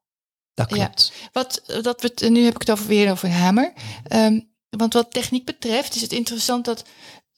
dat 0.54 0.66
klopt. 0.66 1.12
Wat, 1.32 1.62
dat 1.82 2.00
we, 2.00 2.28
nu 2.28 2.44
heb 2.44 2.54
ik 2.54 2.60
het 2.60 2.70
over 2.70 2.86
weer 2.86 3.10
over 3.10 3.28
een 3.28 3.34
hamer. 3.34 3.72
Ehm, 4.04 4.40
want 4.70 4.92
wat 4.92 5.10
techniek 5.12 5.44
betreft 5.44 5.94
is 5.94 6.00
het 6.00 6.12
interessant 6.12 6.64
dat 6.64 6.84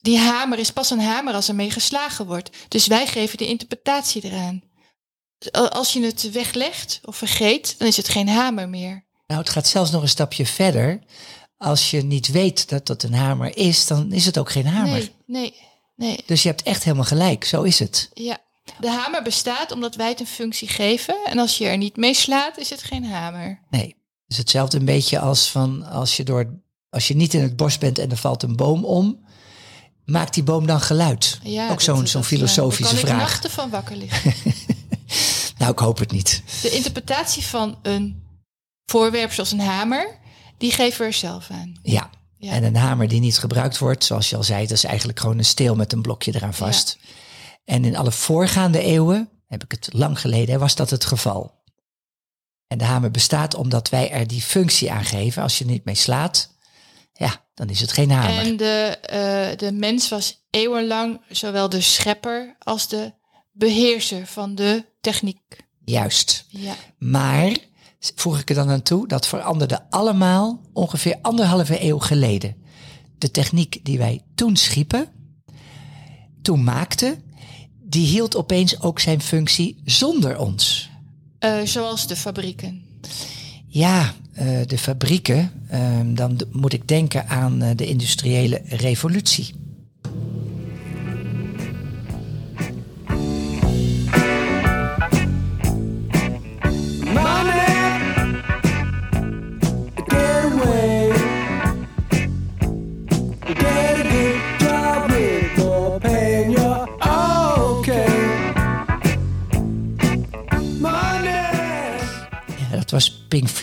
die 0.01 0.17
hamer 0.17 0.59
is 0.59 0.71
pas 0.71 0.89
een 0.89 1.01
hamer 1.01 1.33
als 1.33 1.47
er 1.47 1.55
mee 1.55 1.71
geslagen 1.71 2.25
wordt. 2.25 2.49
Dus 2.67 2.87
wij 2.87 3.07
geven 3.07 3.37
de 3.37 3.47
interpretatie 3.47 4.23
eraan. 4.23 4.63
Als 5.51 5.93
je 5.93 6.01
het 6.01 6.31
weglegt 6.31 6.99
of 7.03 7.15
vergeet, 7.15 7.75
dan 7.77 7.87
is 7.87 7.97
het 7.97 8.09
geen 8.09 8.29
hamer 8.29 8.69
meer. 8.69 9.07
Nou, 9.27 9.41
het 9.41 9.49
gaat 9.49 9.67
zelfs 9.67 9.91
nog 9.91 10.01
een 10.01 10.07
stapje 10.07 10.45
verder. 10.45 10.99
Als 11.57 11.91
je 11.91 12.01
niet 12.01 12.27
weet 12.27 12.69
dat 12.69 12.85
dat 12.85 13.03
een 13.03 13.13
hamer 13.13 13.57
is, 13.57 13.87
dan 13.87 14.11
is 14.11 14.25
het 14.25 14.37
ook 14.37 14.51
geen 14.51 14.67
hamer. 14.67 14.97
Nee, 14.97 15.11
nee, 15.25 15.53
nee. 15.95 16.23
Dus 16.25 16.43
je 16.43 16.49
hebt 16.49 16.63
echt 16.63 16.83
helemaal 16.83 17.05
gelijk. 17.05 17.43
Zo 17.43 17.61
is 17.61 17.79
het. 17.79 18.09
Ja. 18.13 18.37
De 18.79 18.89
hamer 18.89 19.23
bestaat 19.23 19.71
omdat 19.71 19.95
wij 19.95 20.09
het 20.09 20.19
een 20.19 20.27
functie 20.27 20.67
geven. 20.67 21.15
En 21.25 21.39
als 21.39 21.57
je 21.57 21.65
er 21.65 21.77
niet 21.77 21.97
mee 21.97 22.13
slaat, 22.13 22.57
is 22.57 22.69
het 22.69 22.83
geen 22.83 23.05
hamer. 23.05 23.59
Nee. 23.69 23.95
Is 24.27 24.37
hetzelfde 24.37 24.77
een 24.77 24.85
beetje 24.85 25.19
als 25.19 25.51
van 25.51 25.83
als 25.83 26.17
je 26.17 26.23
door 26.23 26.61
als 26.89 27.07
je 27.07 27.15
niet 27.15 27.33
in 27.33 27.41
het 27.41 27.55
bos 27.55 27.77
bent 27.77 27.97
en 27.97 28.11
er 28.11 28.17
valt 28.17 28.43
een 28.43 28.55
boom 28.55 28.85
om, 28.85 29.25
maakt 30.09 30.33
die 30.33 30.43
boom 30.43 30.67
dan 30.67 30.81
geluid? 30.81 31.39
Ja, 31.43 31.69
ook 31.69 31.81
zo'n 31.81 32.05
ja, 32.05 32.23
filosofische 32.23 32.95
Daar 32.95 33.03
kan 33.03 33.09
ik 33.09 33.15
vraag. 33.15 33.29
nachten 33.29 33.49
van 33.49 33.69
wakker 33.69 33.95
liggen. 33.95 34.33
Nou, 35.57 35.71
ik 35.71 35.79
hoop 35.79 35.97
het 35.97 36.11
niet. 36.11 36.43
De 36.61 36.69
interpretatie 36.69 37.45
van 37.45 37.77
een 37.81 38.23
voorwerp 38.85 39.31
zoals 39.31 39.51
een 39.51 39.59
hamer, 39.59 40.17
die 40.57 40.71
geven 40.71 40.99
we 40.99 41.05
er 41.05 41.13
zelf 41.13 41.49
aan. 41.51 41.79
Ja. 41.83 42.09
Ja. 42.37 42.51
En 42.51 42.63
een 42.63 42.75
hamer 42.75 43.07
die 43.07 43.19
niet 43.19 43.37
gebruikt 43.37 43.77
wordt, 43.77 44.03
zoals 44.03 44.29
je 44.29 44.35
al 44.35 44.43
zei, 44.43 44.61
dat 44.61 44.77
is 44.77 44.83
eigenlijk 44.83 45.19
gewoon 45.19 45.37
een 45.37 45.45
steel 45.45 45.75
met 45.75 45.93
een 45.93 46.01
blokje 46.01 46.35
eraan 46.35 46.53
vast. 46.53 46.97
En 47.65 47.85
in 47.85 47.95
alle 47.95 48.11
voorgaande 48.11 48.81
eeuwen, 48.81 49.29
heb 49.47 49.63
ik 49.63 49.71
het 49.71 49.89
lang 49.93 50.19
geleden, 50.19 50.59
was 50.59 50.75
dat 50.75 50.89
het 50.89 51.05
geval. 51.05 51.63
En 52.67 52.77
de 52.77 52.83
hamer 52.83 53.11
bestaat 53.11 53.55
omdat 53.55 53.89
wij 53.89 54.11
er 54.11 54.27
die 54.27 54.41
functie 54.41 54.91
aan 54.91 55.05
geven. 55.05 55.43
Als 55.43 55.57
je 55.57 55.63
er 55.63 55.69
niet 55.69 55.85
mee 55.85 55.95
slaat, 55.95 56.49
ja, 57.19 57.45
dan 57.53 57.69
is 57.69 57.81
het 57.81 57.91
geen 57.91 58.11
hamer. 58.11 58.37
En 58.37 58.57
de, 58.57 58.97
eh, 59.01 59.57
de 59.57 59.71
mens 59.71 60.09
was 60.09 60.45
eeuwenlang 60.49 61.21
zowel 61.29 61.69
de 61.69 61.81
schepper 61.81 62.55
als 62.59 62.87
de 62.87 63.13
beheerser 63.51 64.27
van 64.27 64.55
de 64.55 64.85
techniek. 65.01 65.67
Juist. 65.85 66.45
Ja. 66.47 66.75
Maar, 66.97 67.57
voeg 68.15 68.39
ik 68.39 68.49
er 68.49 68.55
dan 68.55 68.69
aan 68.69 68.81
toe, 68.81 69.07
dat 69.07 69.27
veranderde 69.27 69.89
allemaal 69.89 70.61
ongeveer 70.73 71.17
anderhalve 71.21 71.83
eeuw 71.83 71.99
geleden. 71.99 72.55
De 73.17 73.31
techniek 73.31 73.79
die 73.83 73.97
wij 73.97 74.21
toen 74.35 74.55
schiepen, 74.55 75.07
toen 76.41 76.63
maakten, 76.63 77.23
die 77.81 78.07
hield 78.07 78.35
opeens 78.35 78.81
ook 78.81 78.99
zijn 78.99 79.21
functie 79.21 79.81
zonder 79.85 80.39
ons. 80.39 80.89
Eh, 81.39 81.61
zoals 81.63 82.07
de 82.07 82.15
fabrieken. 82.15 82.83
Ja, 83.67 84.13
de 84.67 84.77
fabrieken, 84.77 85.51
eh, 85.67 85.79
dan 86.05 86.39
moet 86.51 86.73
ik 86.73 86.87
denken 86.87 87.27
aan 87.27 87.61
eh, 87.61 87.69
de 87.75 87.85
industriële 87.85 88.61
revolutie. 88.65 89.53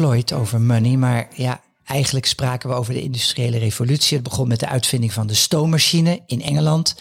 Floyd 0.07 0.33
over 0.33 0.61
money, 0.61 0.97
maar 0.97 1.29
ja, 1.35 1.61
eigenlijk 1.85 2.27
spraken 2.27 2.69
we 2.69 2.75
over 2.75 2.95
de 2.95 3.03
industriële 3.03 3.59
revolutie. 3.59 4.15
Het 4.17 4.23
begon 4.29 4.49
met 4.49 4.61
de 4.61 4.67
uitvinding 4.69 5.13
van 5.13 5.27
de 5.27 5.35
stoommachine 5.35 6.23
in 6.27 6.43
Engeland. 6.43 6.95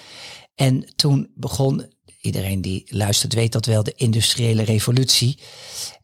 En 0.56 0.94
toen 0.96 1.32
begon, 1.36 1.94
iedereen 2.22 2.62
die 2.62 2.84
luistert 2.86 3.34
weet 3.34 3.52
dat 3.52 3.66
wel, 3.66 3.84
de 3.84 3.94
industriële 3.96 4.64
revolutie. 4.64 5.40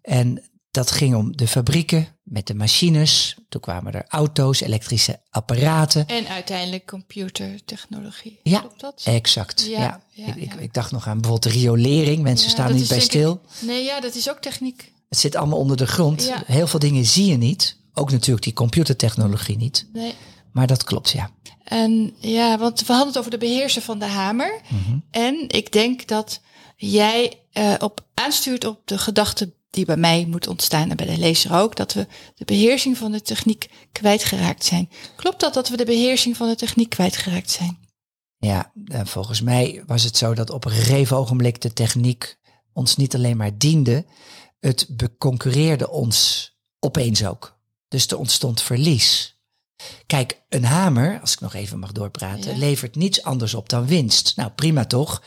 En 0.01 0.50
dat 0.72 0.91
ging 0.91 1.15
om 1.15 1.38
de 1.38 1.48
fabrieken 1.48 2.08
met 2.24 2.48
de 2.48 2.53
machines. 2.55 3.36
Toen 3.50 3.62
kwamen 3.62 3.93
er 3.93 4.05
auto's, 4.08 4.62
elektrische 4.62 5.22
apparaten. 5.29 6.08
En 6.08 6.27
uiteindelijk 6.27 6.86
computertechnologie. 6.88 8.39
Ja, 8.43 8.60
Klopt 8.60 8.79
dat? 8.81 9.01
exact. 9.05 9.65
Ja, 9.70 9.79
Ja, 9.79 10.01
ja, 10.10 10.27
ik, 10.27 10.36
ik, 10.36 10.53
ja. 10.53 10.60
ik 10.60 10.74
dacht 10.74 10.91
nog 10.91 11.08
aan 11.08 11.22
bijvoorbeeld 11.22 11.53
de 11.53 11.60
riolering. 11.60 12.22
Mensen 12.24 12.50
staan 12.50 12.74
niet 12.74 12.88
bij 12.88 13.00
stil. 13.00 13.41
ik- 13.43 13.67
nee, 13.67 13.84
ja, 13.84 14.00
dat 14.00 14.15
is 14.15 14.29
ook 14.29 14.39
techniek. 14.39 14.91
Het 15.12 15.20
zit 15.20 15.36
allemaal 15.36 15.60
onder 15.60 15.77
de 15.77 15.88
grond. 15.88 16.25
Ja. 16.25 16.44
Heel 16.46 16.68
veel 16.68 16.80
dingen 16.80 17.06
zie 17.06 17.25
je 17.25 17.38
niet. 17.38 17.77
Ook 17.94 18.12
natuurlijk 18.12 18.44
die 18.44 18.53
computertechnologie 18.53 19.58
niet. 19.58 19.89
Nee. 19.94 20.13
Maar 20.51 20.68
dat 20.68 20.84
klopt, 20.84 21.10
ja. 21.10 21.30
En 21.63 22.13
ja, 22.20 22.58
want 22.58 22.80
we 22.80 22.94
hadden 22.94 23.08
het 23.08 23.18
over 23.18 23.32
de 23.32 23.38
beheerser 23.38 23.82
van 23.82 24.00
de 24.00 24.06
hamer. 24.06 24.62
En 25.10 25.46
ik 25.48 25.72
denk 25.72 26.08
dat 26.08 26.41
jij 26.75 27.39
eh, 27.51 27.74
op 27.80 28.06
aanstuurt 28.13 28.65
op 28.65 28.82
de 28.86 28.98
gedachte 28.98 29.53
die 29.70 29.86
bij 29.86 29.98
mij 29.98 30.25
moet 30.25 30.48
ontstaan 30.48 30.89
en 30.89 30.98
bij 30.98 31.06
de 31.06 31.18
lezer 31.18 31.53
ook, 31.53 31.75
dat 31.75 31.94
we 31.94 32.08
de 32.36 32.46
beheersing 32.46 32.98
van 32.98 33.12
de 33.12 33.22
techniek 33.22 33.70
kwijtgeraakt 33.91 34.65
zijn. 34.65 34.89
Klopt 35.15 35.39
dat 35.39 35.53
dat 35.53 35.70
we 35.70 35.77
de 35.77 35.86
beheersing 35.86 36.38
van 36.38 36.48
de 36.48 36.56
techniek 36.56 36.89
kwijtgeraakt 36.89 37.51
zijn? 37.51 37.80
Ja, 38.38 38.72
en 38.86 39.08
volgens 39.08 39.41
mij 39.41 39.84
was 39.86 40.03
het 40.03 40.18
zo 40.18 40.34
dat 40.34 40.50
op 40.50 40.65
een 40.65 40.72
gegeven 40.72 41.18
ogenblik 41.18 41.62
de 41.62 41.74
techniek 41.74 42.39
ons 42.74 42.96
niet 42.96 43.15
alleen 43.15 43.38
maar 43.38 43.58
diende, 43.58 44.06
het 44.62 44.88
beconcurreerde 44.89 45.89
ons 45.89 46.50
opeens 46.80 47.25
ook. 47.25 47.60
Dus 47.88 48.08
er 48.08 48.18
ontstond 48.18 48.62
verlies. 48.62 49.36
Kijk, 50.06 50.41
een 50.50 50.65
hamer, 50.65 51.20
als 51.22 51.34
ik 51.34 51.39
nog 51.39 51.53
even 51.53 51.80
mag 51.80 51.91
doorpraten, 51.91 52.51
Ja. 52.51 52.58
levert 52.58 52.96
niets 52.96 53.24
anders 53.24 53.53
op 53.53 53.70
dan 53.70 53.86
winst. 53.86 54.36
Nou, 54.36 54.51
prima 54.51 54.86
toch? 54.86 55.24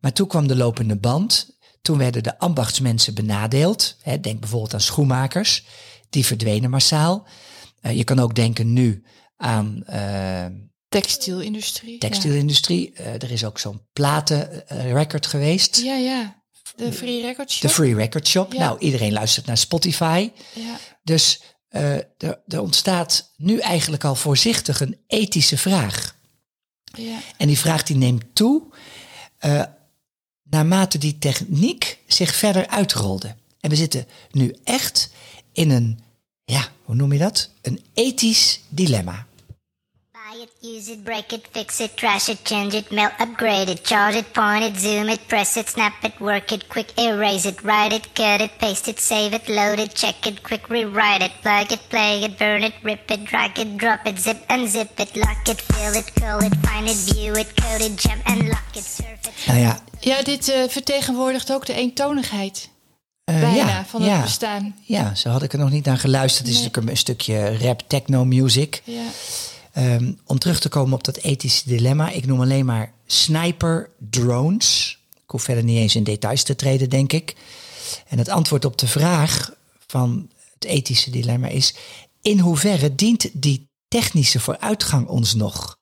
Maar 0.00 0.12
toen 0.12 0.28
kwam 0.28 0.46
de 0.46 0.56
lopende 0.56 0.96
band. 0.96 1.58
Toen 1.82 1.98
werden 1.98 2.22
de 2.22 2.38
ambachtsmensen 2.38 3.14
benadeeld. 3.14 3.96
Hè, 4.02 4.20
denk 4.20 4.40
bijvoorbeeld 4.40 4.74
aan 4.74 4.80
schoenmakers. 4.80 5.64
Die 6.10 6.26
verdwenen 6.26 6.70
massaal. 6.70 7.26
Eh, 7.80 7.96
je 7.96 8.04
kan 8.04 8.18
ook 8.18 8.34
denken 8.34 8.72
nu 8.72 9.04
aan 9.36 9.82
eh, 9.86 10.46
Textielindustrie. 10.88 11.98
textielindustrie. 11.98 12.92
Eh, 12.92 13.12
er 13.14 13.30
is 13.30 13.44
ook 13.44 13.58
zo'n 13.58 13.80
platenrecord 13.92 15.26
geweest 15.26 15.76
Ja, 15.80 15.94
ja. 15.96 16.39
De 16.76 16.92
Free 16.92 17.20
Record 17.20 17.48
de 17.48 17.54
Shop. 17.54 17.70
Free 17.70 17.94
Record 17.94 18.28
Shop. 18.28 18.52
Ja. 18.52 18.58
Nou, 18.58 18.78
iedereen 18.78 19.12
luistert 19.12 19.46
naar 19.46 19.56
Spotify. 19.58 20.30
Ja. 20.54 20.78
Dus 21.02 21.40
eh, 21.68 21.94
er, 21.94 22.40
er 22.46 22.60
ontstaat 22.60 23.32
nu 23.36 23.58
eigenlijk 23.58 24.04
al 24.04 24.14
voorzichtig 24.14 24.80
een 24.80 24.98
ethische 25.06 25.58
vraag. 25.58 26.18
Ja. 26.84 27.18
En 27.36 27.46
die 27.46 27.58
vraag 27.58 27.82
die 27.82 27.96
neemt 27.96 28.24
toe 28.32 28.62
eh, 29.38 29.62
naarmate 30.42 30.98
die 30.98 31.18
techniek 31.18 31.98
zich 32.06 32.34
verder 32.34 32.66
uitrolde. 32.66 33.34
En 33.60 33.70
we 33.70 33.76
zitten 33.76 34.06
nu 34.30 34.54
echt 34.64 35.10
in 35.52 35.70
een, 35.70 36.00
ja, 36.44 36.68
hoe 36.84 36.94
noem 36.94 37.12
je 37.12 37.18
dat? 37.18 37.50
Een 37.62 37.80
ethisch 37.94 38.60
dilemma. 38.68 39.26
Buy 40.30 40.42
it, 40.42 40.50
use 40.60 40.88
it, 40.88 41.04
break 41.04 41.32
it, 41.32 41.48
fix 41.48 41.80
it, 41.80 41.96
trash 41.96 42.28
it, 42.28 42.44
change 42.44 42.74
it, 42.74 42.92
mail, 42.92 43.10
upgrade 43.18 43.68
it, 43.68 43.82
charge 43.82 44.14
it, 44.14 44.32
point 44.32 44.62
it, 44.62 44.76
zoom 44.76 45.08
it, 45.08 45.26
press 45.26 45.56
it, 45.56 45.68
snap 45.68 46.04
it, 46.04 46.20
work 46.20 46.52
it, 46.52 46.68
quick 46.68 46.96
erase 46.96 47.46
it, 47.46 47.60
write 47.64 47.92
it, 47.92 48.14
cut 48.14 48.40
it, 48.40 48.52
paste 48.58 48.86
it, 48.86 49.00
save 49.00 49.34
it, 49.34 49.48
load 49.48 49.80
it, 49.80 49.92
check 49.94 50.24
it, 50.28 50.42
quick 50.44 50.68
rewrite 50.68 51.22
it, 51.22 51.32
plug 51.42 51.72
it, 51.72 51.80
play 51.88 52.22
it, 52.22 52.38
burn 52.38 52.62
it, 52.62 52.74
rip 52.84 53.10
it, 53.10 53.24
drag 53.24 53.58
it, 53.58 53.76
drop 53.76 54.06
it, 54.06 54.18
zip 54.18 54.36
unzip 54.48 55.00
it, 55.00 55.16
lock 55.16 55.48
it, 55.48 55.60
fill 55.60 55.94
it, 55.94 56.14
curl 56.14 56.44
it, 56.44 56.54
find 56.64 56.86
it, 56.88 56.96
view 57.12 57.34
it, 57.34 57.48
code 57.56 57.80
it, 57.80 57.96
jump 57.96 58.22
and 58.26 58.48
lock 58.48 58.76
it, 58.76 58.84
surf 58.84 59.26
it. 59.26 59.46
Nou 59.46 59.58
ja, 59.58 59.82
Ja, 60.00 60.22
dit 60.22 60.48
eh, 60.48 60.68
vertegenwoordigt 60.68 61.52
ook 61.52 61.66
de 61.66 61.74
eentonigheid 61.74 62.68
eh, 63.24 63.40
bijna 63.40 63.56
ja, 63.56 63.84
van 63.86 64.02
het 64.02 64.10
ja, 64.10 64.22
bestaan. 64.22 64.74
Ja, 64.82 65.14
zo 65.14 65.28
had 65.28 65.42
ik 65.42 65.52
er 65.52 65.58
nog 65.58 65.70
niet 65.70 65.84
naar 65.84 65.98
geluisterd. 65.98 66.46
Het 66.46 66.56
is 66.56 66.62
natuurlijk 66.62 66.86
een, 66.86 66.90
een 66.90 66.96
stukje 66.96 67.58
rap, 67.58 67.82
techno 67.86 68.24
music. 68.24 68.82
Ja. 68.84 69.02
Ehm, 69.80 70.12
om 70.26 70.38
terug 70.38 70.60
te 70.60 70.68
komen 70.68 70.94
op 70.94 71.04
dat 71.04 71.16
ethische 71.16 71.68
dilemma. 71.68 72.10
Ik 72.10 72.26
noem 72.26 72.40
alleen 72.40 72.64
maar 72.64 72.92
sniper 73.06 73.90
drones. 74.10 74.98
Ik 75.14 75.30
hoef 75.30 75.42
verder 75.42 75.64
niet 75.64 75.78
eens 75.78 75.94
in 75.94 76.04
details 76.04 76.42
te 76.42 76.54
treden, 76.54 76.90
denk 76.90 77.12
ik. 77.12 77.34
En 78.08 78.18
het 78.18 78.28
antwoord 78.28 78.64
op 78.64 78.78
de 78.78 78.86
vraag 78.86 79.54
van 79.86 80.30
het 80.54 80.64
ethische 80.64 81.10
dilemma 81.10 81.48
is... 81.48 81.74
in 82.22 82.38
hoeverre 82.38 82.94
dient 82.94 83.28
die 83.32 83.68
technische 83.88 84.40
vooruitgang 84.40 85.08
ons 85.08 85.34
nog? 85.34 85.78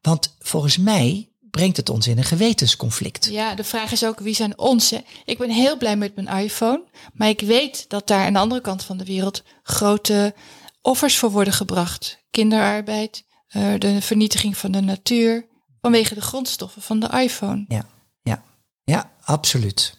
Want 0.00 0.36
volgens 0.38 0.76
mij 0.76 1.28
brengt 1.50 1.76
het 1.76 1.88
ons 1.88 2.06
in 2.06 2.18
een 2.18 2.24
gewetensconflict. 2.24 3.24
ja, 3.30 3.54
de 3.54 3.64
vraag 3.64 3.92
is 3.92 4.04
ook 4.04 4.20
wie 4.20 4.34
zijn 4.34 4.58
onze. 4.58 5.04
Ik 5.24 5.38
ben 5.38 5.50
heel 5.50 5.76
blij 5.76 5.96
met 5.96 6.14
mijn 6.14 6.44
iPhone, 6.44 6.84
maar 7.12 7.28
ik 7.28 7.40
weet 7.40 7.84
dat 7.88 8.06
daar 8.06 8.26
aan 8.26 8.32
de 8.32 8.38
andere 8.38 8.60
kant 8.60 8.84
van 8.84 8.96
de 8.96 9.04
wereld 9.04 9.42
grote 9.62 10.34
offers 10.82 11.18
voor 11.18 11.30
worden 11.30 11.52
gebracht. 11.52 12.24
Kinderarbeid, 12.30 13.24
eh, 13.56 13.78
de 13.78 14.02
vernietiging 14.02 14.56
van 14.56 14.72
de 14.72 14.80
natuur, 14.80 15.46
vanwege 15.80 16.14
de 16.14 16.20
grondstoffen 16.20 16.82
van 16.82 17.00
de 17.00 17.08
iPhone. 17.22 17.64
Ja, 17.68 17.86
ja, 18.22 18.42
ja, 18.84 19.12
absoluut. 19.22 19.96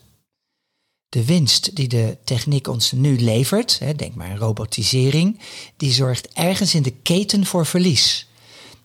De 1.10 1.26
winst 1.26 1.76
die 1.76 1.88
de 1.88 2.18
techniek 2.24 2.68
ons 2.68 2.92
nu 2.92 3.20
levert, 3.20 3.80
hè, 3.80 3.96
denk 3.96 4.16
maar 4.16 4.30
aan 4.30 4.38
robotisering, 4.38 5.40
die 5.78 5.94
zorgt 5.94 6.28
ergens 6.34 6.76
in 6.76 6.84
de 6.84 6.92
keten 6.92 7.46
voor 7.46 7.66
verlies. 7.66 8.28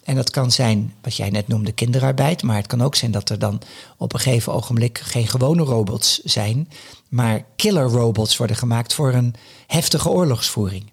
En 0.03 0.15
dat 0.15 0.31
kan 0.31 0.53
zijn, 0.53 0.95
wat 1.03 1.17
jij 1.17 1.31
net 1.31 1.49
noemde, 1.49 1.73
kinderarbeid, 1.73 2.43
maar 2.43 2.57
het 2.57 2.67
kan 2.67 2.83
ook 2.83 2.95
zijn 2.95 3.11
dat 3.11 3.29
er 3.29 3.39
dan 3.39 3.63
op 3.97 4.13
een 4.13 4.21
gegeven 4.21 4.53
ogenblik 4.53 4.99
geen 4.99 5.29
gewone 5.29 5.63
robots 5.63 6.19
zijn, 6.19 6.69
maar 7.09 7.45
killer 7.57 7.89
robots 7.89 8.37
worden 8.37 8.57
gemaakt 8.57 8.95
voor 8.95 9.13
een 9.13 9.35
heftige 9.67 10.09
oorlogsvoering. 10.09 10.93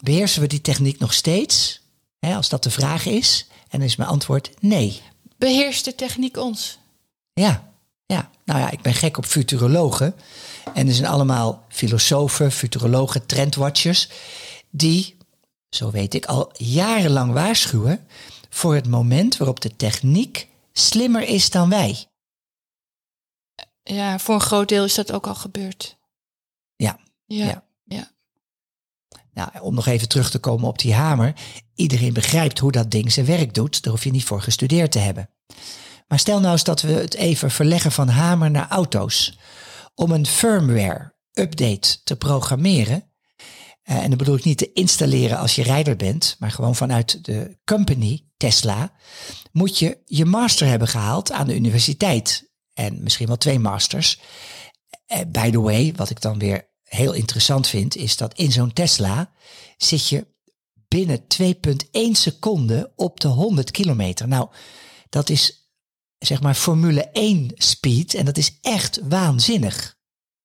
Beheersen 0.00 0.40
we 0.40 0.46
die 0.46 0.60
techniek 0.60 0.98
nog 0.98 1.12
steeds? 1.12 1.82
Hè, 2.24 2.34
als 2.34 2.48
dat 2.48 2.62
de 2.62 2.70
vraag 2.70 3.06
is, 3.06 3.46
en 3.50 3.78
dan 3.78 3.88
is 3.88 3.96
mijn 3.96 4.08
antwoord 4.08 4.50
nee. 4.60 5.02
Beheerst 5.38 5.84
de 5.84 5.94
techniek 5.94 6.36
ons? 6.36 6.78
Ja, 7.32 7.72
ja. 8.06 8.30
Nou 8.44 8.60
ja, 8.60 8.70
ik 8.70 8.82
ben 8.82 8.94
gek 8.94 9.16
op 9.16 9.24
futurologen. 9.24 10.14
En 10.74 10.88
er 10.88 10.94
zijn 10.94 11.08
allemaal 11.10 11.64
filosofen, 11.68 12.52
futurologen, 12.52 13.26
trendwatchers... 13.26 14.08
die, 14.70 15.16
zo 15.68 15.90
weet 15.90 16.14
ik, 16.14 16.26
al 16.26 16.50
jarenlang 16.52 17.32
waarschuwen... 17.32 18.06
voor 18.50 18.74
het 18.74 18.88
moment 18.88 19.36
waarop 19.36 19.60
de 19.60 19.76
techniek 19.76 20.48
slimmer 20.72 21.22
is 21.22 21.50
dan 21.50 21.68
wij. 21.68 22.06
Ja, 23.82 24.18
voor 24.18 24.34
een 24.34 24.40
groot 24.40 24.68
deel 24.68 24.84
is 24.84 24.94
dat 24.94 25.12
ook 25.12 25.26
al 25.26 25.34
gebeurd. 25.34 25.96
Ja, 26.76 26.98
Ja, 27.26 27.46
Ja. 27.46 27.64
ja. 27.84 28.10
Nou, 29.34 29.48
om 29.60 29.74
nog 29.74 29.86
even 29.86 30.08
terug 30.08 30.30
te 30.30 30.38
komen 30.38 30.68
op 30.68 30.78
die 30.78 30.94
hamer. 30.94 31.34
Iedereen 31.74 32.12
begrijpt 32.12 32.58
hoe 32.58 32.72
dat 32.72 32.90
ding 32.90 33.12
zijn 33.12 33.26
werk 33.26 33.54
doet. 33.54 33.82
Daar 33.82 33.92
hoef 33.92 34.04
je 34.04 34.10
niet 34.10 34.24
voor 34.24 34.42
gestudeerd 34.42 34.92
te 34.92 34.98
hebben. 34.98 35.30
Maar 36.08 36.18
stel 36.18 36.40
nou 36.40 36.52
eens 36.52 36.64
dat 36.64 36.80
we 36.80 36.92
het 36.92 37.14
even 37.14 37.50
verleggen 37.50 37.92
van 37.92 38.08
hamer 38.08 38.50
naar 38.50 38.68
auto's. 38.68 39.38
Om 39.94 40.10
een 40.10 40.26
firmware 40.26 41.14
update 41.32 42.02
te 42.04 42.16
programmeren. 42.16 43.12
eh, 43.82 43.96
en 43.96 44.08
dan 44.08 44.18
bedoel 44.18 44.36
ik 44.36 44.44
niet 44.44 44.58
te 44.58 44.72
installeren 44.72 45.38
als 45.38 45.54
je 45.54 45.62
rijder 45.62 45.96
bent, 45.96 46.36
maar 46.38 46.50
gewoon 46.50 46.74
vanuit 46.74 47.24
de 47.24 47.58
company 47.64 48.26
Tesla. 48.36 48.92
Moet 49.52 49.78
je 49.78 49.98
je 50.04 50.24
master 50.24 50.66
hebben 50.66 50.88
gehaald 50.88 51.32
aan 51.32 51.46
de 51.46 51.54
universiteit. 51.54 52.52
En 52.72 53.02
misschien 53.02 53.26
wel 53.26 53.36
twee 53.36 53.58
masters. 53.58 54.20
Eh, 55.06 55.20
by 55.28 55.50
the 55.50 55.60
way, 55.60 55.92
wat 55.96 56.10
ik 56.10 56.20
dan 56.20 56.38
weer 56.38 56.72
heel 56.84 57.12
interessant 57.12 57.66
vind, 57.66 57.96
is 57.96 58.16
dat 58.16 58.34
in 58.38 58.52
zo'n 58.52 58.72
Tesla 58.72 59.30
zit 59.76 60.08
je 60.08 60.26
binnen 60.88 61.20
2,1 61.42 62.10
seconden 62.10 62.92
op 62.96 63.20
de 63.20 63.28
100 63.28 63.70
kilometer. 63.70 64.28
Nou, 64.28 64.48
dat 65.08 65.28
is 65.30 65.68
zeg 66.18 66.40
maar 66.42 66.54
Formule 66.54 67.08
1 67.10 67.50
speed 67.54 68.14
en 68.14 68.24
dat 68.24 68.36
is 68.36 68.58
echt 68.60 69.00
waanzinnig. 69.08 69.96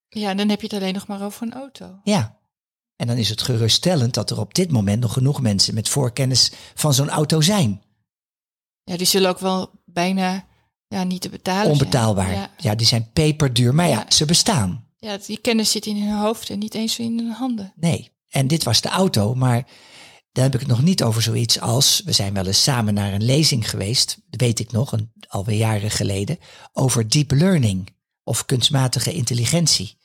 ja, 0.09 0.33
dan 0.33 0.49
heb 0.49 0.61
je 0.61 0.67
het 0.67 0.75
alleen 0.75 0.93
nog 0.93 1.07
maar 1.07 1.21
over 1.23 1.41
een 1.43 1.53
auto. 1.53 1.99
Ja. 2.03 2.37
En 2.95 3.07
dan 3.07 3.17
is 3.17 3.29
het 3.29 3.41
geruststellend 3.41 4.13
dat 4.13 4.29
er 4.29 4.39
op 4.39 4.53
dit 4.53 4.71
moment 4.71 4.99
nog 5.01 5.13
genoeg 5.13 5.41
mensen 5.41 5.73
met 5.73 5.89
voorkennis 5.89 6.51
van 6.75 6.93
zo'n 6.93 7.09
auto 7.09 7.41
zijn. 7.41 7.83
Ja, 8.83 8.97
die 8.97 9.07
zullen 9.07 9.29
ook 9.29 9.39
wel 9.39 9.71
bijna 9.85 10.47
ja, 10.87 11.03
niet 11.03 11.21
te 11.21 11.29
betalen. 11.29 11.71
Onbetaalbaar. 11.71 12.31
Ja. 12.31 12.51
Ja. 12.57 12.75
die 12.75 12.87
zijn 12.87 13.11
peperduur, 13.13 13.75
maar 13.75 13.87
ja, 13.87 13.97
Ja. 13.99 14.11
ze 14.11 14.25
bestaan. 14.25 14.87
Ja, 14.99 15.17
die 15.25 15.39
kennis 15.41 15.71
zit 15.71 15.85
in 15.85 16.01
hun 16.01 16.17
hoofd 16.17 16.49
en 16.49 16.59
niet 16.59 16.73
eens 16.73 16.99
in 16.99 17.17
hun 17.17 17.31
handen. 17.31 17.73
Nee. 17.75 18.11
En 18.29 18.47
dit 18.47 18.63
was 18.63 18.81
de 18.81 18.89
auto, 18.89 19.35
maar 19.35 19.67
dan 20.31 20.43
heb 20.43 20.53
ik 20.53 20.59
het 20.59 20.69
nog 20.69 20.81
niet 20.81 21.03
over 21.03 21.21
zoiets 21.21 21.59
als... 21.59 22.01
We 22.05 22.11
zijn 22.11 22.33
wel 22.33 22.45
eens 22.45 22.63
samen 22.63 22.93
naar 22.93 23.13
een 23.13 23.23
lezing 23.23 23.69
geweest, 23.69 24.17
weet 24.29 24.59
ik 24.59 24.71
nog, 24.71 24.93
alweer 25.27 25.57
jaren 25.57 25.91
geleden... 25.91 26.39
over 26.73 27.09
deep 27.09 27.31
learning 27.31 27.89
of 28.23 28.45
kunstmatige 28.45 29.13
intelligentie. 29.13 29.97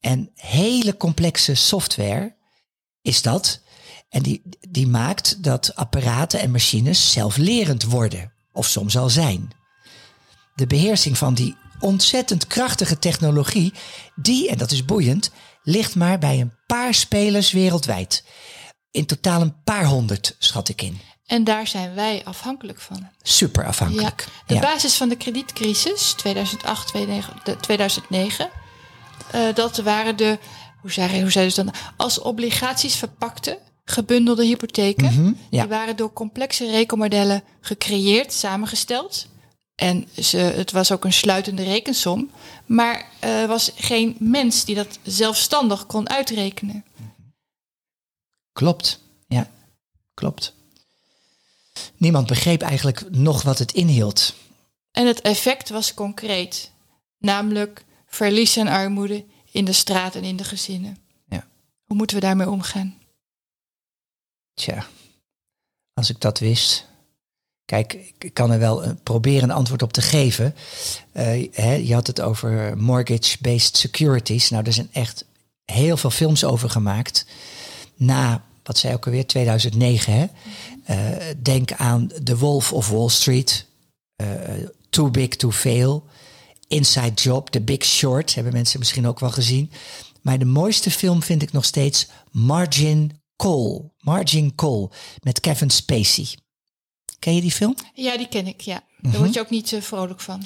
En 0.00 0.30
hele 0.34 0.96
complexe 0.96 1.54
software 1.54 2.36
is 3.02 3.22
dat. 3.22 3.60
En 4.08 4.22
die, 4.22 4.42
die 4.68 4.86
maakt 4.86 5.42
dat 5.42 5.74
apparaten 5.74 6.40
en 6.40 6.50
machines 6.50 7.12
zelflerend 7.12 7.82
worden. 7.82 8.32
Of 8.52 8.66
soms 8.66 8.96
al 8.96 9.08
zijn. 9.08 9.50
De 10.54 10.66
beheersing 10.66 11.18
van 11.18 11.34
die 11.34 11.56
ontzettend 11.80 12.46
krachtige 12.46 12.98
technologie, 12.98 13.72
die, 14.14 14.48
en 14.48 14.58
dat 14.58 14.70
is 14.70 14.84
boeiend, 14.84 15.30
ligt 15.62 15.94
maar 15.94 16.18
bij 16.18 16.40
een 16.40 16.54
paar 16.66 16.94
spelers 16.94 17.52
wereldwijd. 17.52 18.24
In 18.90 19.06
totaal 19.06 19.40
een 19.40 19.62
paar 19.64 19.84
honderd, 19.84 20.36
schat 20.38 20.68
ik 20.68 20.82
in. 20.82 21.00
En 21.26 21.44
daar 21.44 21.66
zijn 21.66 21.94
wij 21.94 22.24
afhankelijk 22.24 22.80
van. 22.80 23.08
Super 23.22 23.62
Ja, 23.62 23.68
afhankelijk. 23.68 24.26
de 24.46 24.54
Ja. 24.54 24.60
basis 24.60 24.94
van 24.94 25.08
de 25.08 25.16
kredietcrisis 25.16 26.12
2008, 26.12 26.86
2009, 26.88 27.60
2009 27.60 28.50
eh, 29.30 29.54
dat 29.54 29.76
waren 29.76 30.16
de, 30.16 30.38
hoe 30.80 30.92
zei, 30.92 31.20
hoe 31.20 31.30
zei 31.30 31.50
ze 31.50 31.64
dan, 31.64 31.74
als 31.96 32.18
obligaties 32.18 32.94
verpakte, 32.94 33.58
gebundelde 33.84 34.44
hypotheken. 34.44 35.04
Mhm, 35.04 35.32
ja. 35.50 35.60
Die 35.60 35.70
waren 35.70 35.96
door 35.96 36.12
complexe 36.12 36.70
rekenmodellen 36.70 37.42
gecreëerd, 37.60 38.32
samengesteld. 38.32 39.26
En 39.78 40.08
ze, 40.16 40.36
het 40.36 40.72
was 40.72 40.92
ook 40.92 41.04
een 41.04 41.12
sluitende 41.12 41.62
rekensom. 41.62 42.30
Maar 42.66 43.08
er 43.20 43.46
was 43.46 43.72
geen 43.74 44.16
mens 44.18 44.64
die 44.64 44.74
dat 44.74 44.98
zelfstandig 45.02 45.86
kon 45.86 46.08
uitrekenen. 46.08 46.84
Klopt. 48.52 49.00
Ja, 49.26 49.50
klopt. 50.14 50.54
Niemand 51.96 52.26
begreep 52.26 52.62
eigenlijk 52.62 53.10
nog 53.10 53.42
wat 53.42 53.58
het 53.58 53.72
inhield. 53.72 54.34
En 54.90 55.06
het 55.06 55.20
effect 55.20 55.68
was 55.68 55.94
concreet. 55.94 56.72
Namelijk 57.18 57.84
verlies 58.06 58.56
en 58.56 58.68
armoede 58.68 59.24
in 59.50 59.64
de 59.64 59.72
straat 59.72 60.14
en 60.14 60.24
in 60.24 60.36
de 60.36 60.44
gezinnen. 60.44 60.98
Ja. 61.28 61.48
Hoe 61.84 61.96
moeten 61.96 62.16
we 62.16 62.22
daarmee 62.22 62.50
omgaan? 62.50 62.98
Tja, 64.54 64.86
als 65.94 66.10
ik 66.10 66.20
dat 66.20 66.38
wist. 66.38 66.87
Kijk, 67.68 67.92
ik 68.18 68.34
kan 68.34 68.50
er 68.50 68.58
wel 68.58 68.84
een- 68.84 69.02
proberen 69.02 69.42
een 69.42 69.56
antwoord 69.56 69.82
op 69.82 69.92
te 69.92 70.02
geven. 70.02 70.54
Eh, 71.12 71.48
hè, 71.52 71.72
je 71.74 71.94
had 71.94 72.06
het 72.06 72.20
over 72.20 72.76
mortgage-based 72.76 73.76
securities. 73.76 74.50
Nou, 74.50 74.64
er 74.66 74.72
zijn 74.72 74.88
echt 74.92 75.24
heel 75.64 75.96
veel 75.96 76.10
films 76.10 76.44
over 76.44 76.70
gemaakt. 76.70 77.26
Na, 77.96 78.44
wat 78.62 78.78
zei 78.78 78.94
ook 78.94 79.06
alweer, 79.06 79.26
2009. 79.26 80.12
Hè? 80.12 80.26
Eh, 80.84 81.26
denk 81.42 81.72
aan 81.72 82.10
The 82.24 82.36
Wolf 82.38 82.72
of 82.72 82.88
Wall 82.90 83.08
Street. 83.08 83.66
eh, 84.16 84.26
Too 84.90 85.10
Big 85.10 85.28
to 85.28 85.50
Fail. 85.50 86.04
Inside 86.68 87.12
Job, 87.14 87.48
The 87.50 87.60
Big 87.60 87.84
Short, 87.84 88.34
hebben 88.34 88.52
mensen 88.52 88.78
misschien 88.78 89.06
ook 89.06 89.20
wel 89.20 89.30
gezien. 89.30 89.70
Maar 90.22 90.38
de 90.38 90.44
mooiste 90.44 90.90
film 90.90 91.22
vind 91.22 91.42
ik 91.42 91.52
nog 91.52 91.64
steeds 91.64 92.06
Margin 92.30 93.20
Call. 93.36 93.80
Margin 93.98 94.54
Call 94.54 94.88
met 95.22 95.40
Kevin 95.40 95.70
Spacey. 95.70 96.26
Ken 97.18 97.34
je 97.34 97.40
die 97.40 97.50
film? 97.52 97.74
Ja, 97.94 98.16
die 98.16 98.28
ken 98.28 98.46
ik, 98.46 98.60
ja. 98.60 98.82
Mhm. 99.00 99.10
Daar 99.12 99.20
word 99.20 99.34
je 99.34 99.40
ook 99.40 99.50
niet 99.50 99.72
eh, 99.72 99.80
vrolijk 99.82 100.20
van. 100.20 100.42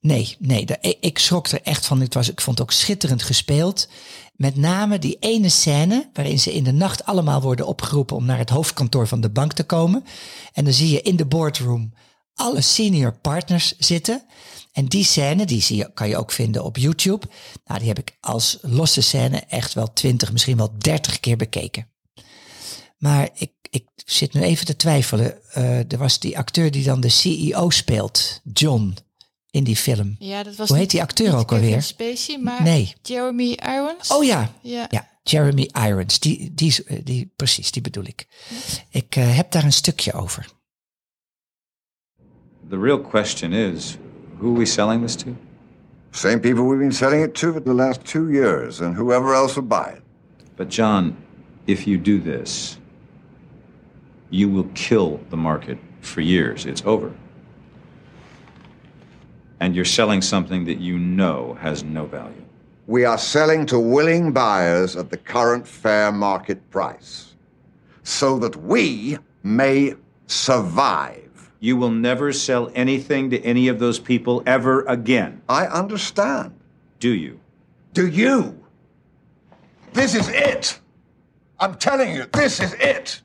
Nee, 0.00 0.36
nee, 0.38 0.66
daar- 0.66 0.78
ik, 0.80 0.96
ik 1.00 1.18
schrok 1.18 1.48
er 1.48 1.62
echt 1.62 1.86
van. 1.86 2.00
Het 2.00 2.14
was, 2.14 2.30
ik 2.30 2.40
vond 2.40 2.58
het 2.58 2.66
ook 2.66 2.72
schitterend 2.72 3.22
gespeeld. 3.22 3.88
Met 4.34 4.56
name 4.56 4.98
die 4.98 5.16
ene 5.20 5.48
scène 5.48 6.10
waarin 6.12 6.38
ze 6.38 6.54
in 6.54 6.64
de 6.64 6.72
nacht 6.72 7.04
allemaal 7.04 7.40
worden 7.40 7.66
opgeroepen 7.66 8.16
om 8.16 8.24
naar 8.24 8.38
het 8.38 8.50
hoofdkantoor 8.50 9.08
van 9.08 9.20
de 9.20 9.30
bank 9.30 9.52
te 9.52 9.64
komen. 9.64 10.04
En 10.52 10.64
dan 10.64 10.72
zie 10.72 10.90
je 10.90 11.02
in 11.02 11.16
de 11.16 11.26
boardroom 11.26 11.92
alle 12.34 12.60
senior 12.60 13.12
partners 13.18 13.76
zitten. 13.78 14.24
En 14.72 14.86
die 14.86 15.04
scène, 15.04 15.44
die 15.46 15.62
zie 15.62 15.76
je, 15.76 15.90
kan 15.94 16.08
je 16.08 16.16
ook 16.16 16.32
vinden 16.32 16.64
op 16.64 16.76
YouTube. 16.76 17.26
Nou, 17.64 17.78
die 17.78 17.88
heb 17.88 17.98
ik 17.98 18.16
als 18.20 18.58
losse 18.62 19.00
scène 19.00 19.38
echt 19.48 19.74
wel 19.74 19.92
twintig, 19.92 20.32
misschien 20.32 20.56
wel 20.56 20.78
dertig 20.78 21.20
keer 21.20 21.36
bekeken. 21.36 21.88
Maar 22.98 23.28
ik, 23.34 23.52
ik 23.70 23.84
zit 24.04 24.32
nu 24.34 24.40
even 24.42 24.66
te 24.66 24.76
twijfelen. 24.76 25.52
Eh, 25.52 25.92
er 25.92 25.98
was 25.98 26.18
die 26.18 26.38
acteur 26.38 26.70
die 26.70 26.84
dan 26.84 27.00
de 27.00 27.08
CEO 27.08 27.70
speelt, 27.70 28.40
John, 28.52 28.96
in 29.50 29.64
die 29.64 29.76
film. 29.76 30.16
Ja, 30.18 30.42
dat 30.42 30.56
was 30.56 30.68
Hoe 30.68 30.76
heet 30.76 30.86
niet- 30.86 30.90
die 30.92 31.02
acteur 31.02 31.26
niet 31.30 31.36
ook 31.36 31.48
Kevin 31.48 31.64
alweer? 31.64 31.82
Spacey, 31.82 32.38
maar 32.38 32.62
Nee. 32.62 32.94
Jeremy 33.02 33.58
Irons. 33.66 34.10
Oh 34.10 34.24
ja, 34.24 34.50
Ja. 34.62 34.86
ja 34.90 35.08
Jeremy 35.22 35.70
Irons. 35.86 36.18
Die, 36.20 36.54
die, 36.54 36.84
eh, 36.86 37.00
die, 37.04 37.32
precies, 37.36 37.70
die 37.70 37.82
bedoel 37.82 38.04
ik. 38.04 38.26
Ik 38.90 39.16
eh, 39.16 39.36
heb 39.36 39.50
daar 39.50 39.64
een 39.64 39.72
stukje 39.72 40.12
over. 40.12 40.46
The 42.68 42.78
real 42.78 43.00
question 43.00 43.52
is 43.52 43.96
who 44.38 44.48
are 44.50 44.58
we 44.58 44.64
selling 44.66 45.02
this 45.06 45.16
to? 45.16 45.36
Same 46.10 46.38
people 46.40 46.62
we've 46.64 46.78
been 46.78 46.92
selling 46.92 47.22
it 47.24 47.34
to 47.34 47.52
for 47.52 47.62
the 47.62 47.74
last 47.74 48.04
two 48.04 48.30
years, 48.30 48.80
and 48.80 48.94
whoever 48.96 49.34
else 49.34 49.54
will 49.60 49.68
buy 49.68 49.92
it. 49.96 50.02
But, 50.56 50.72
John, 50.74 51.16
if 51.64 51.84
you 51.86 52.00
do 52.00 52.22
this, 52.22 52.78
you 54.34 54.48
will 54.48 54.68
kill 54.74 55.20
the 55.30 55.36
market 55.36 55.78
for 56.00 56.20
years. 56.20 56.66
It's 56.66 56.82
over. 56.84 57.12
And 59.60 59.76
you're 59.76 59.84
selling 59.84 60.22
something 60.22 60.64
that 60.64 60.78
you 60.78 60.98
know 60.98 61.56
has 61.60 61.84
no 61.84 62.04
value. 62.04 62.42
We 62.86 63.04
are 63.04 63.16
selling 63.16 63.64
to 63.66 63.78
willing 63.78 64.32
buyers 64.32 64.96
at 64.96 65.10
the 65.10 65.16
current 65.16 65.66
fair 65.66 66.12
market 66.12 66.68
price, 66.70 67.34
so 68.02 68.38
that 68.40 68.56
we 68.56 69.18
may 69.42 69.94
survive. 70.26 71.50
You 71.60 71.76
will 71.76 71.92
never 71.92 72.32
sell 72.32 72.70
anything 72.74 73.30
to 73.30 73.40
any 73.40 73.68
of 73.68 73.78
those 73.78 73.98
people 73.98 74.42
ever 74.46 74.82
again, 74.82 75.40
I 75.48 75.66
understand. 75.66 76.52
do 76.98 77.10
you? 77.14 77.40
Do 77.94 78.08
you? 78.08 78.60
This 79.92 80.14
is 80.14 80.28
it. 80.28 80.78
I'm 81.60 81.76
telling 81.76 82.12
you, 82.14 82.26
this 82.32 82.60
is 82.60 82.74
it. 82.74 83.22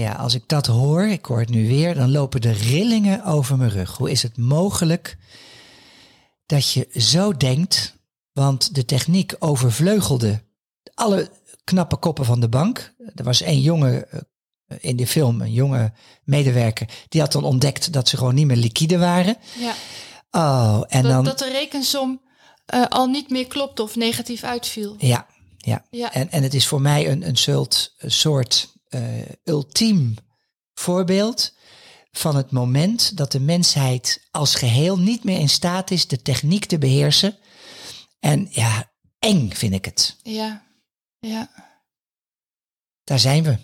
Ja, 0.00 0.12
als 0.12 0.34
ik 0.34 0.42
dat 0.46 0.66
hoor, 0.66 1.06
ik 1.06 1.24
hoor 1.24 1.38
het 1.38 1.48
nu 1.48 1.68
weer, 1.68 1.94
dan 1.94 2.10
lopen 2.10 2.40
de 2.40 2.52
rillingen 2.52 3.24
over 3.24 3.56
mijn 3.56 3.70
rug. 3.70 3.96
Hoe 3.96 4.10
is 4.10 4.22
het 4.22 4.36
mogelijk 4.36 5.16
dat 6.46 6.72
je 6.72 6.88
zo 6.94 7.36
denkt? 7.36 7.96
Want 8.32 8.74
de 8.74 8.84
techniek 8.84 9.36
overvleugelde 9.38 10.42
alle 10.94 11.30
knappe 11.64 11.96
koppen 11.96 12.24
van 12.24 12.40
de 12.40 12.48
bank. 12.48 12.94
Er 13.14 13.24
was 13.24 13.40
één 13.40 13.60
jongen 13.60 14.10
eh, 14.10 14.20
in 14.80 14.96
die 14.96 15.06
film, 15.06 15.40
een 15.40 15.52
jonge 15.52 15.92
medewerker, 16.24 16.88
die 17.08 17.20
had 17.20 17.32
dan 17.32 17.44
ontdekt 17.44 17.92
dat 17.92 18.08
ze 18.08 18.16
gewoon 18.16 18.34
niet 18.34 18.46
meer 18.46 18.56
liquide 18.56 18.98
waren. 18.98 19.36
Ja. 19.58 19.74
Oh, 20.30 20.82
en 20.88 21.02
Dat, 21.02 21.12
dan. 21.12 21.24
dat 21.24 21.38
de 21.38 21.50
rekensom 21.50 22.20
eh, 22.66 22.84
al 22.88 23.06
niet 23.06 23.30
meer 23.30 23.46
klopte 23.46 23.82
of 23.82 23.96
negatief 23.96 24.42
uitviel. 24.42 24.94
Ja, 24.98 25.26
ja. 25.56 25.84
Ja. 25.90 26.12
En, 26.12 26.30
en 26.30 26.42
het 26.42 26.54
is 26.54 26.66
voor 26.66 26.80
mij 26.80 27.10
een, 27.10 27.28
een 27.28 27.36
soort, 27.36 27.94
soort 27.98 28.78
ultiem 29.44 30.14
voorbeeld 30.74 31.52
van 32.12 32.36
het 32.36 32.50
moment 32.50 33.16
dat 33.16 33.32
de 33.32 33.40
mensheid 33.40 34.28
als 34.30 34.54
geheel 34.54 34.98
niet 34.98 35.24
meer 35.24 35.38
in 35.38 35.48
staat 35.48 35.90
is 35.90 36.06
de 36.08 36.22
techniek 36.22 36.64
te 36.64 36.78
beheersen. 36.78 37.38
En 38.20 38.48
ja, 38.50 38.90
eng 39.18 39.50
vind 39.52 39.74
ik 39.74 39.84
het. 39.84 40.16
Ja, 40.22 40.62
ja. 41.18 41.50
Daar 43.04 43.18
zijn 43.18 43.42
we. 43.42 43.56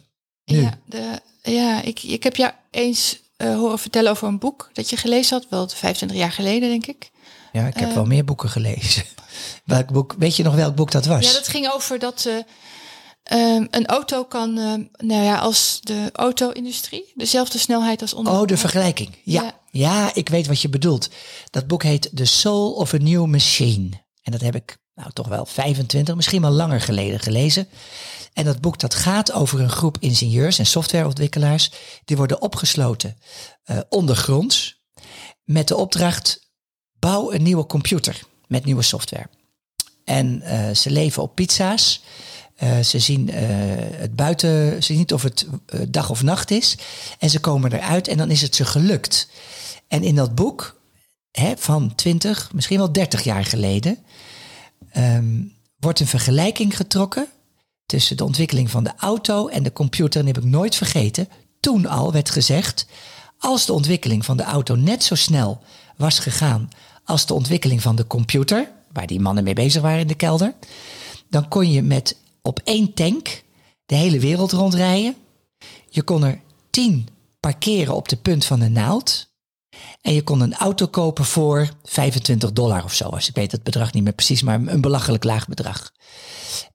Nu. 0.44 0.60
Ja, 0.60 0.78
de, 0.86 1.20
ja 1.42 1.82
ik, 1.82 2.02
ik 2.02 2.22
heb 2.22 2.36
jou 2.36 2.52
eens 2.70 3.18
eh, 3.36 3.54
horen 3.54 3.78
vertellen 3.78 4.10
over 4.10 4.28
een 4.28 4.38
boek 4.38 4.70
dat 4.72 4.90
je 4.90 4.96
gelezen 4.96 5.38
had. 5.38 5.48
Wel 5.50 5.68
25 5.68 6.16
jaar 6.18 6.32
geleden, 6.32 6.68
denk 6.68 6.86
ik. 6.86 7.10
Ja, 7.52 7.66
ik 7.66 7.76
heb 7.76 7.88
Eh. 7.88 7.94
wel 7.94 8.04
meer 8.04 8.24
boeken 8.24 8.48
gelezen. 8.50 9.04
Welk 9.64 9.92
boek, 9.92 10.14
weet 10.18 10.36
je 10.36 10.42
nog 10.42 10.54
welk 10.54 10.74
boek 10.74 10.90
dat 10.90 11.06
was? 11.06 11.26
Ja, 11.26 11.32
dat 11.32 11.48
ging 11.48 11.70
over 11.72 11.98
dat 11.98 12.26
eh, 12.26 12.34
ehm, 13.26 13.66
een 13.70 13.86
auto 13.86 14.24
kan, 14.24 14.58
eh, 14.58 15.06
nou 15.06 15.22
ja, 15.22 15.38
als 15.38 15.80
de 15.82 16.10
auto-industrie, 16.12 17.12
dezelfde 17.14 17.58
snelheid 17.58 18.00
als 18.02 18.14
onder. 18.14 18.32
Oh, 18.32 18.46
de 18.46 18.56
vergelijking. 18.56 19.16
Ja. 19.22 19.42
Ja. 19.42 19.54
ja, 19.70 20.14
ik 20.14 20.28
weet 20.28 20.46
wat 20.46 20.60
je 20.60 20.68
bedoelt. 20.68 21.08
Dat 21.50 21.66
boek 21.66 21.82
heet 21.82 22.10
The 22.14 22.24
Soul 22.24 22.72
of 22.72 22.94
a 22.94 22.96
New 22.96 23.26
Machine. 23.26 23.90
En 24.22 24.32
dat 24.32 24.40
heb 24.40 24.54
ik 24.54 24.78
nou 24.94 25.10
toch 25.12 25.28
wel 25.28 25.46
25, 25.46 26.14
misschien 26.14 26.42
wel 26.42 26.50
langer 26.50 26.80
geleden 26.80 27.20
gelezen. 27.20 27.68
En 28.32 28.44
dat 28.44 28.60
boek 28.60 28.78
dat 28.78 28.94
gaat 28.94 29.32
over 29.32 29.60
een 29.60 29.70
groep 29.70 29.96
ingenieurs 30.00 30.58
en 30.58 30.66
softwareontwikkelaars. 30.66 31.70
Die 32.04 32.16
worden 32.16 32.42
opgesloten 32.42 33.16
eh, 33.64 33.78
ondergronds 33.88 34.84
met 35.44 35.68
de 35.68 35.76
opdracht 35.76 36.50
bouw 36.98 37.32
een 37.32 37.42
nieuwe 37.42 37.66
computer 37.66 38.22
met 38.46 38.64
nieuwe 38.64 38.82
software. 38.82 39.28
En 40.04 40.42
eh, 40.42 40.74
ze 40.74 40.90
leven 40.90 41.22
op 41.22 41.34
pizza's. 41.34 42.02
Eh, 42.56 42.80
ze 42.80 42.98
zien 42.98 43.30
eh, 43.30 43.44
het 43.92 44.14
buiten, 44.14 44.72
ze 44.72 44.80
zien 44.80 44.96
niet 44.96 45.12
of 45.12 45.22
het 45.22 45.46
eh, 45.66 45.80
dag 45.88 46.10
of 46.10 46.22
nacht 46.22 46.50
is. 46.50 46.76
En 47.18 47.30
ze 47.30 47.40
komen 47.40 47.72
eruit 47.72 48.08
en 48.08 48.16
dan 48.16 48.30
is 48.30 48.42
het 48.42 48.54
ze 48.54 48.64
gelukt. 48.64 49.28
En 49.88 50.02
in 50.02 50.14
dat 50.14 50.34
boek 50.34 50.80
hè, 51.30 51.52
van 51.56 51.94
20, 51.94 52.52
misschien 52.52 52.78
wel 52.78 52.92
30 52.92 53.22
jaar 53.22 53.44
geleden, 53.44 53.98
ehm, 54.90 55.42
wordt 55.78 56.00
een 56.00 56.06
vergelijking 56.06 56.76
getrokken 56.76 57.26
tussen 57.86 58.16
de 58.16 58.24
ontwikkeling 58.24 58.70
van 58.70 58.84
de 58.84 58.92
auto 58.96 59.48
en 59.48 59.62
de 59.62 59.72
computer. 59.72 60.20
En 60.20 60.26
heb 60.26 60.38
ik 60.38 60.44
nooit 60.44 60.74
vergeten. 60.74 61.28
Toen 61.60 61.86
al 61.86 62.12
werd 62.12 62.30
gezegd, 62.30 62.86
als 63.38 63.66
de 63.66 63.72
ontwikkeling 63.72 64.24
van 64.24 64.36
de 64.36 64.42
auto 64.42 64.74
net 64.74 65.04
zo 65.04 65.14
snel 65.14 65.62
was 65.96 66.18
gegaan 66.18 66.68
als 67.04 67.26
de 67.26 67.34
ontwikkeling 67.34 67.82
van 67.82 67.96
de 67.96 68.06
computer, 68.06 68.70
waar 68.92 69.06
die 69.06 69.20
mannen 69.20 69.44
mee 69.44 69.54
bezig 69.54 69.82
waren 69.82 70.00
in 70.00 70.06
de 70.06 70.14
kelder, 70.14 70.54
dan 71.30 71.48
kon 71.48 71.70
je 71.70 71.82
met 71.82 72.16
op 72.46 72.60
één 72.64 72.94
tank 72.94 73.42
de 73.86 73.94
hele 73.94 74.18
wereld 74.18 74.52
rondrijden. 74.52 75.16
Je 75.88 76.02
kon 76.02 76.24
er 76.24 76.40
tien 76.70 77.08
parkeren 77.40 77.94
op 77.94 78.08
de 78.08 78.16
punt 78.16 78.44
van 78.44 78.60
de 78.60 78.68
naald. 78.68 79.34
En 80.00 80.14
je 80.14 80.22
kon 80.22 80.40
een 80.40 80.54
auto 80.54 80.86
kopen 80.86 81.24
voor 81.24 81.68
25 81.82 82.52
dollar 82.52 82.84
of 82.84 82.94
zo. 82.94 83.04
Als 83.04 83.28
ik 83.28 83.34
weet 83.34 83.52
het 83.52 83.62
bedrag 83.62 83.92
niet 83.92 84.02
meer 84.02 84.12
precies, 84.12 84.42
maar 84.42 84.60
een 84.66 84.80
belachelijk 84.80 85.24
laag 85.24 85.48
bedrag. 85.48 85.92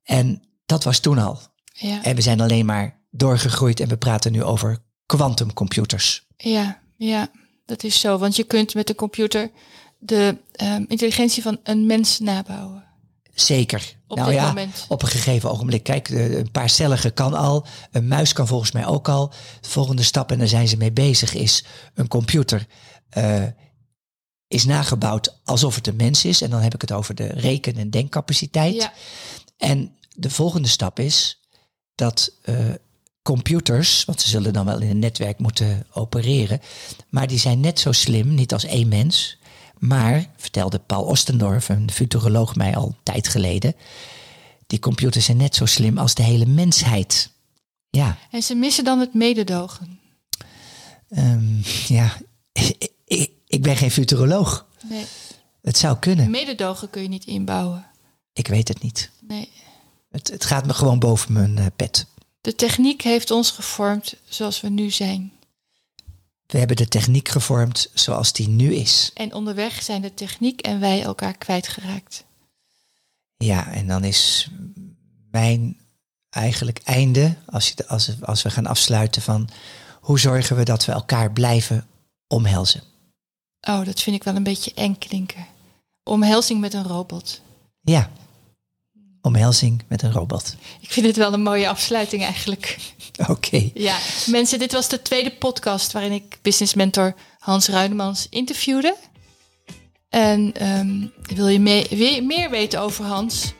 En 0.04 0.44
dat 0.66 0.84
was 0.84 1.00
toen 1.00 1.18
al. 1.18 1.40
Ja, 1.74 2.04
En 2.04 2.16
we 2.16 2.22
zijn 2.22 2.42
alleen 2.42 2.66
maar 2.66 3.00
doorgegroeid 3.12 3.80
en 3.80 3.88
we 3.88 3.98
praten 3.98 4.32
nu 4.32 4.44
over 4.44 4.78
quantumcomputers. 5.06 6.26
ja, 6.38 6.82
ja, 6.98 7.32
dat 7.66 7.84
is 7.84 8.00
zo. 8.00 8.18
Want 8.18 8.36
je 8.36 8.44
kunt 8.44 8.74
met 8.74 8.88
de 8.88 8.96
computer 8.96 9.52
de 10.00 10.38
ehm, 10.52 10.84
intelligentie 10.88 11.42
van 11.44 11.60
een 11.64 11.86
mens 11.86 12.20
nabouwen. 12.20 12.91
Zeker. 13.46 13.96
Op 14.08 14.18
nou 14.18 14.34
ja, 14.34 14.48
moment. 14.48 14.86
op 14.88 15.02
een 15.02 15.08
gegeven 15.08 15.52
ogenblik. 15.52 15.84
Kijk, 15.84 16.10
eh, 16.10 16.38
een 16.38 16.52
paar 16.52 16.70
cellige 16.70 17.10
kan 17.10 17.34
al. 17.34 17.66
Een 17.92 18.08
muis 18.08 18.34
kan 18.34 18.48
volgens 18.48 18.72
mij 18.72 18.86
ook 18.86 19.10
al. 19.10 19.34
De 19.62 19.70
volgende 19.70 20.04
stap, 20.04 20.32
en 20.32 20.38
daar 20.38 20.48
zijn 20.48 20.68
ze 20.68 20.78
mee 20.78 20.92
bezig, 20.92 21.34
is 21.34 21.66
een 21.94 22.08
computer 22.08 22.68
eh, 23.10 23.44
is 24.48 24.66
nagebouwd 24.66 25.40
alsof 25.44 25.76
het 25.76 25.88
een 25.88 25.96
mens 25.96 26.26
is. 26.26 26.42
En 26.42 26.50
dan 26.50 26.62
heb 26.62 26.74
ik 26.74 26.82
het 26.82 26.92
over 26.92 27.16
de 27.16 27.28
reken- 27.28 27.78
en 27.78 27.90
denkcapaciteit. 27.90 28.76
Ja, 28.76 28.94
En 29.58 29.96
de 30.16 30.30
volgende 30.30 30.68
stap 30.68 31.00
is 31.00 31.40
dat 31.96 32.32
eh, 32.42 32.56
computers, 33.22 34.06
want 34.06 34.22
ze 34.22 34.30
zullen 34.30 34.54
dan 34.54 34.66
wel 34.66 34.82
in 34.82 34.90
een 34.90 35.00
netwerk 35.00 35.40
moeten 35.40 35.88
opereren, 35.94 36.62
maar 37.10 37.28
die 37.28 37.40
zijn 37.40 37.60
net 37.60 37.80
zo 37.80 37.92
slim, 37.92 38.34
niet 38.34 38.54
als 38.54 38.66
één 38.66 38.88
mens, 38.88 39.38
maar, 39.82 40.30
vertelde 40.38 40.80
Paul 40.80 41.04
Ostendorf, 41.04 41.70
een 41.70 41.92
futuroloog 41.92 42.56
mij 42.56 42.76
al 42.76 42.88
een 42.88 42.96
tijd 43.04 43.28
geleden, 43.28 43.76
die 44.68 44.80
computers 44.80 45.26
zijn 45.26 45.38
net 45.38 45.56
zo 45.56 45.66
slim 45.66 45.98
als 45.98 46.14
de 46.16 46.24
hele 46.24 46.46
mensheid. 46.46 47.32
Ja, 47.90 48.18
en 48.32 48.44
ze 48.44 48.56
missen 48.56 48.84
dan 48.84 49.00
het 49.00 49.14
mededogen. 49.14 50.00
ehm, 51.10 51.62
ja. 51.88 52.18
ik, 53.06 53.32
ik 53.48 53.62
ben 53.62 53.78
geen 53.78 53.92
futuroloog. 53.92 54.66
Nee, 54.90 55.06
Het 55.62 55.78
zou 55.78 55.98
kunnen. 55.98 56.30
mededogen 56.30 56.90
kun 56.90 57.02
je 57.02 57.08
niet 57.08 57.26
inbouwen. 57.26 57.86
Ik 58.34 58.48
weet 58.48 58.68
het 58.68 58.82
niet. 58.82 59.12
Nee. 59.28 59.50
Het, 60.12 60.28
het 60.32 60.46
gaat 60.46 60.66
me 60.66 60.74
gewoon 60.74 61.00
boven 61.00 61.34
mijn 61.34 61.58
eh, 61.58 61.66
pet. 61.76 62.06
De 62.42 62.56
techniek 62.56 63.02
heeft 63.02 63.32
ons 63.32 63.52
gevormd 63.52 64.16
zoals 64.30 64.62
we 64.62 64.70
nu 64.70 64.90
zijn. 64.90 65.32
We 66.52 66.58
hebben 66.58 66.76
de 66.76 66.88
techniek 66.88 67.30
gevormd 67.30 67.90
zoals 67.94 68.34
die 68.34 68.48
nu 68.48 68.74
is. 68.74 69.12
En 69.14 69.34
onderweg 69.34 69.84
zijn 69.84 70.02
de 70.02 70.14
techniek 70.14 70.62
en 70.62 70.80
wij 70.80 71.04
elkaar 71.04 71.38
kwijtgeraakt. 71.38 72.26
Ja, 73.38 73.72
en 73.72 73.88
dan 73.88 74.04
is 74.04 74.50
mijn 75.32 75.80
eigenlijk 76.30 76.82
einde, 76.84 77.36
als, 77.46 77.68
je, 77.68 77.88
als, 77.88 78.12
als 78.22 78.42
we 78.42 78.50
gaan 78.50 78.66
afsluiten 78.66 79.22
van 79.22 79.50
hoe 80.00 80.20
zorgen 80.20 80.56
we 80.56 80.64
dat 80.64 80.86
we 80.86 80.92
elkaar 80.92 81.32
blijven 81.32 81.88
omhelzen. 82.28 82.84
Oh, 83.62 83.86
dat 83.86 84.02
vind 84.02 84.16
ik 84.16 84.24
wel 84.24 84.36
een 84.36 84.44
beetje 84.44 84.74
eng 84.74 84.98
klinken. 84.98 85.46
Omhelzing 86.04 86.60
met 86.60 86.74
een 86.74 86.88
robot. 86.88 87.42
Ja, 87.82 88.12
omhelzing 89.22 89.84
met 89.88 90.02
een 90.02 90.12
robot. 90.12 90.56
Ik 90.80 90.92
vind 90.92 91.06
het 91.06 91.16
wel 91.16 91.34
een 91.34 91.42
mooie 91.42 91.70
afsluiting 91.70 92.24
eigenlijk. 92.24 92.78
Oké, 93.30 93.70
Ja, 93.74 93.98
mensen, 94.26 94.60
dit 94.60 94.72
was 94.72 94.90
de 94.90 95.02
tweede 95.02 95.32
podcast 95.32 95.92
waarin 95.92 96.12
ik 96.12 96.38
business 96.42 96.74
mentor 96.74 97.14
Hans 97.40 97.68
Ruidemans 97.68 98.28
interviewde. 98.30 98.96
En 100.10 100.52
ehm, 100.54 101.08
wil 101.36 101.48
je 101.48 101.60
mee- 101.60 102.22
meer 102.22 102.50
weten 102.50 102.80
over 102.82 103.06
Hans? 103.06 103.54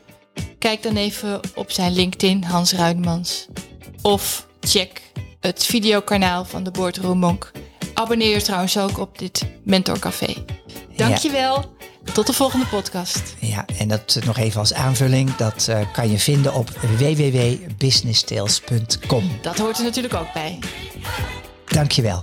Kijk 0.60 0.84
dan 0.84 0.96
even 0.96 1.40
op 1.56 1.72
zijn 1.72 1.94
LinkedIn, 1.94 2.44
Hans 2.44 2.72
Ruidemans. 2.74 3.46
Of 4.02 4.48
check 4.60 5.02
het 5.40 5.66
videokanaal 5.66 6.46
van 6.46 6.64
de 6.64 6.72
Boardroom 6.72 7.18
Monk. 7.20 7.52
Abonneer 7.94 8.30
je 8.34 8.42
trouwens 8.42 8.78
ook 8.78 8.98
op 8.98 9.18
dit 9.20 9.46
Mentorcafé. 9.64 10.34
Dankjewel. 10.96 11.66
Tot 12.14 12.28
de 12.28 12.34
volgende 12.34 12.66
podcast. 12.66 13.36
ja, 13.40 13.66
en 13.78 13.88
dat 13.88 14.20
nog 14.26 14.38
even 14.38 14.60
als 14.60 14.74
aanvulling, 14.74 15.36
dat 15.36 15.68
eh, 15.68 15.80
kan 15.94 16.12
je 16.12 16.20
vinden 16.20 16.54
op 16.54 16.70
www.businesstales.com. 16.70 19.32
Dat 19.42 19.58
hoort 19.58 19.78
er 19.78 19.84
natuurlijk 19.84 20.14
ook 20.14 20.34
bij. 20.34 20.60
Dankjewel. 21.66 22.22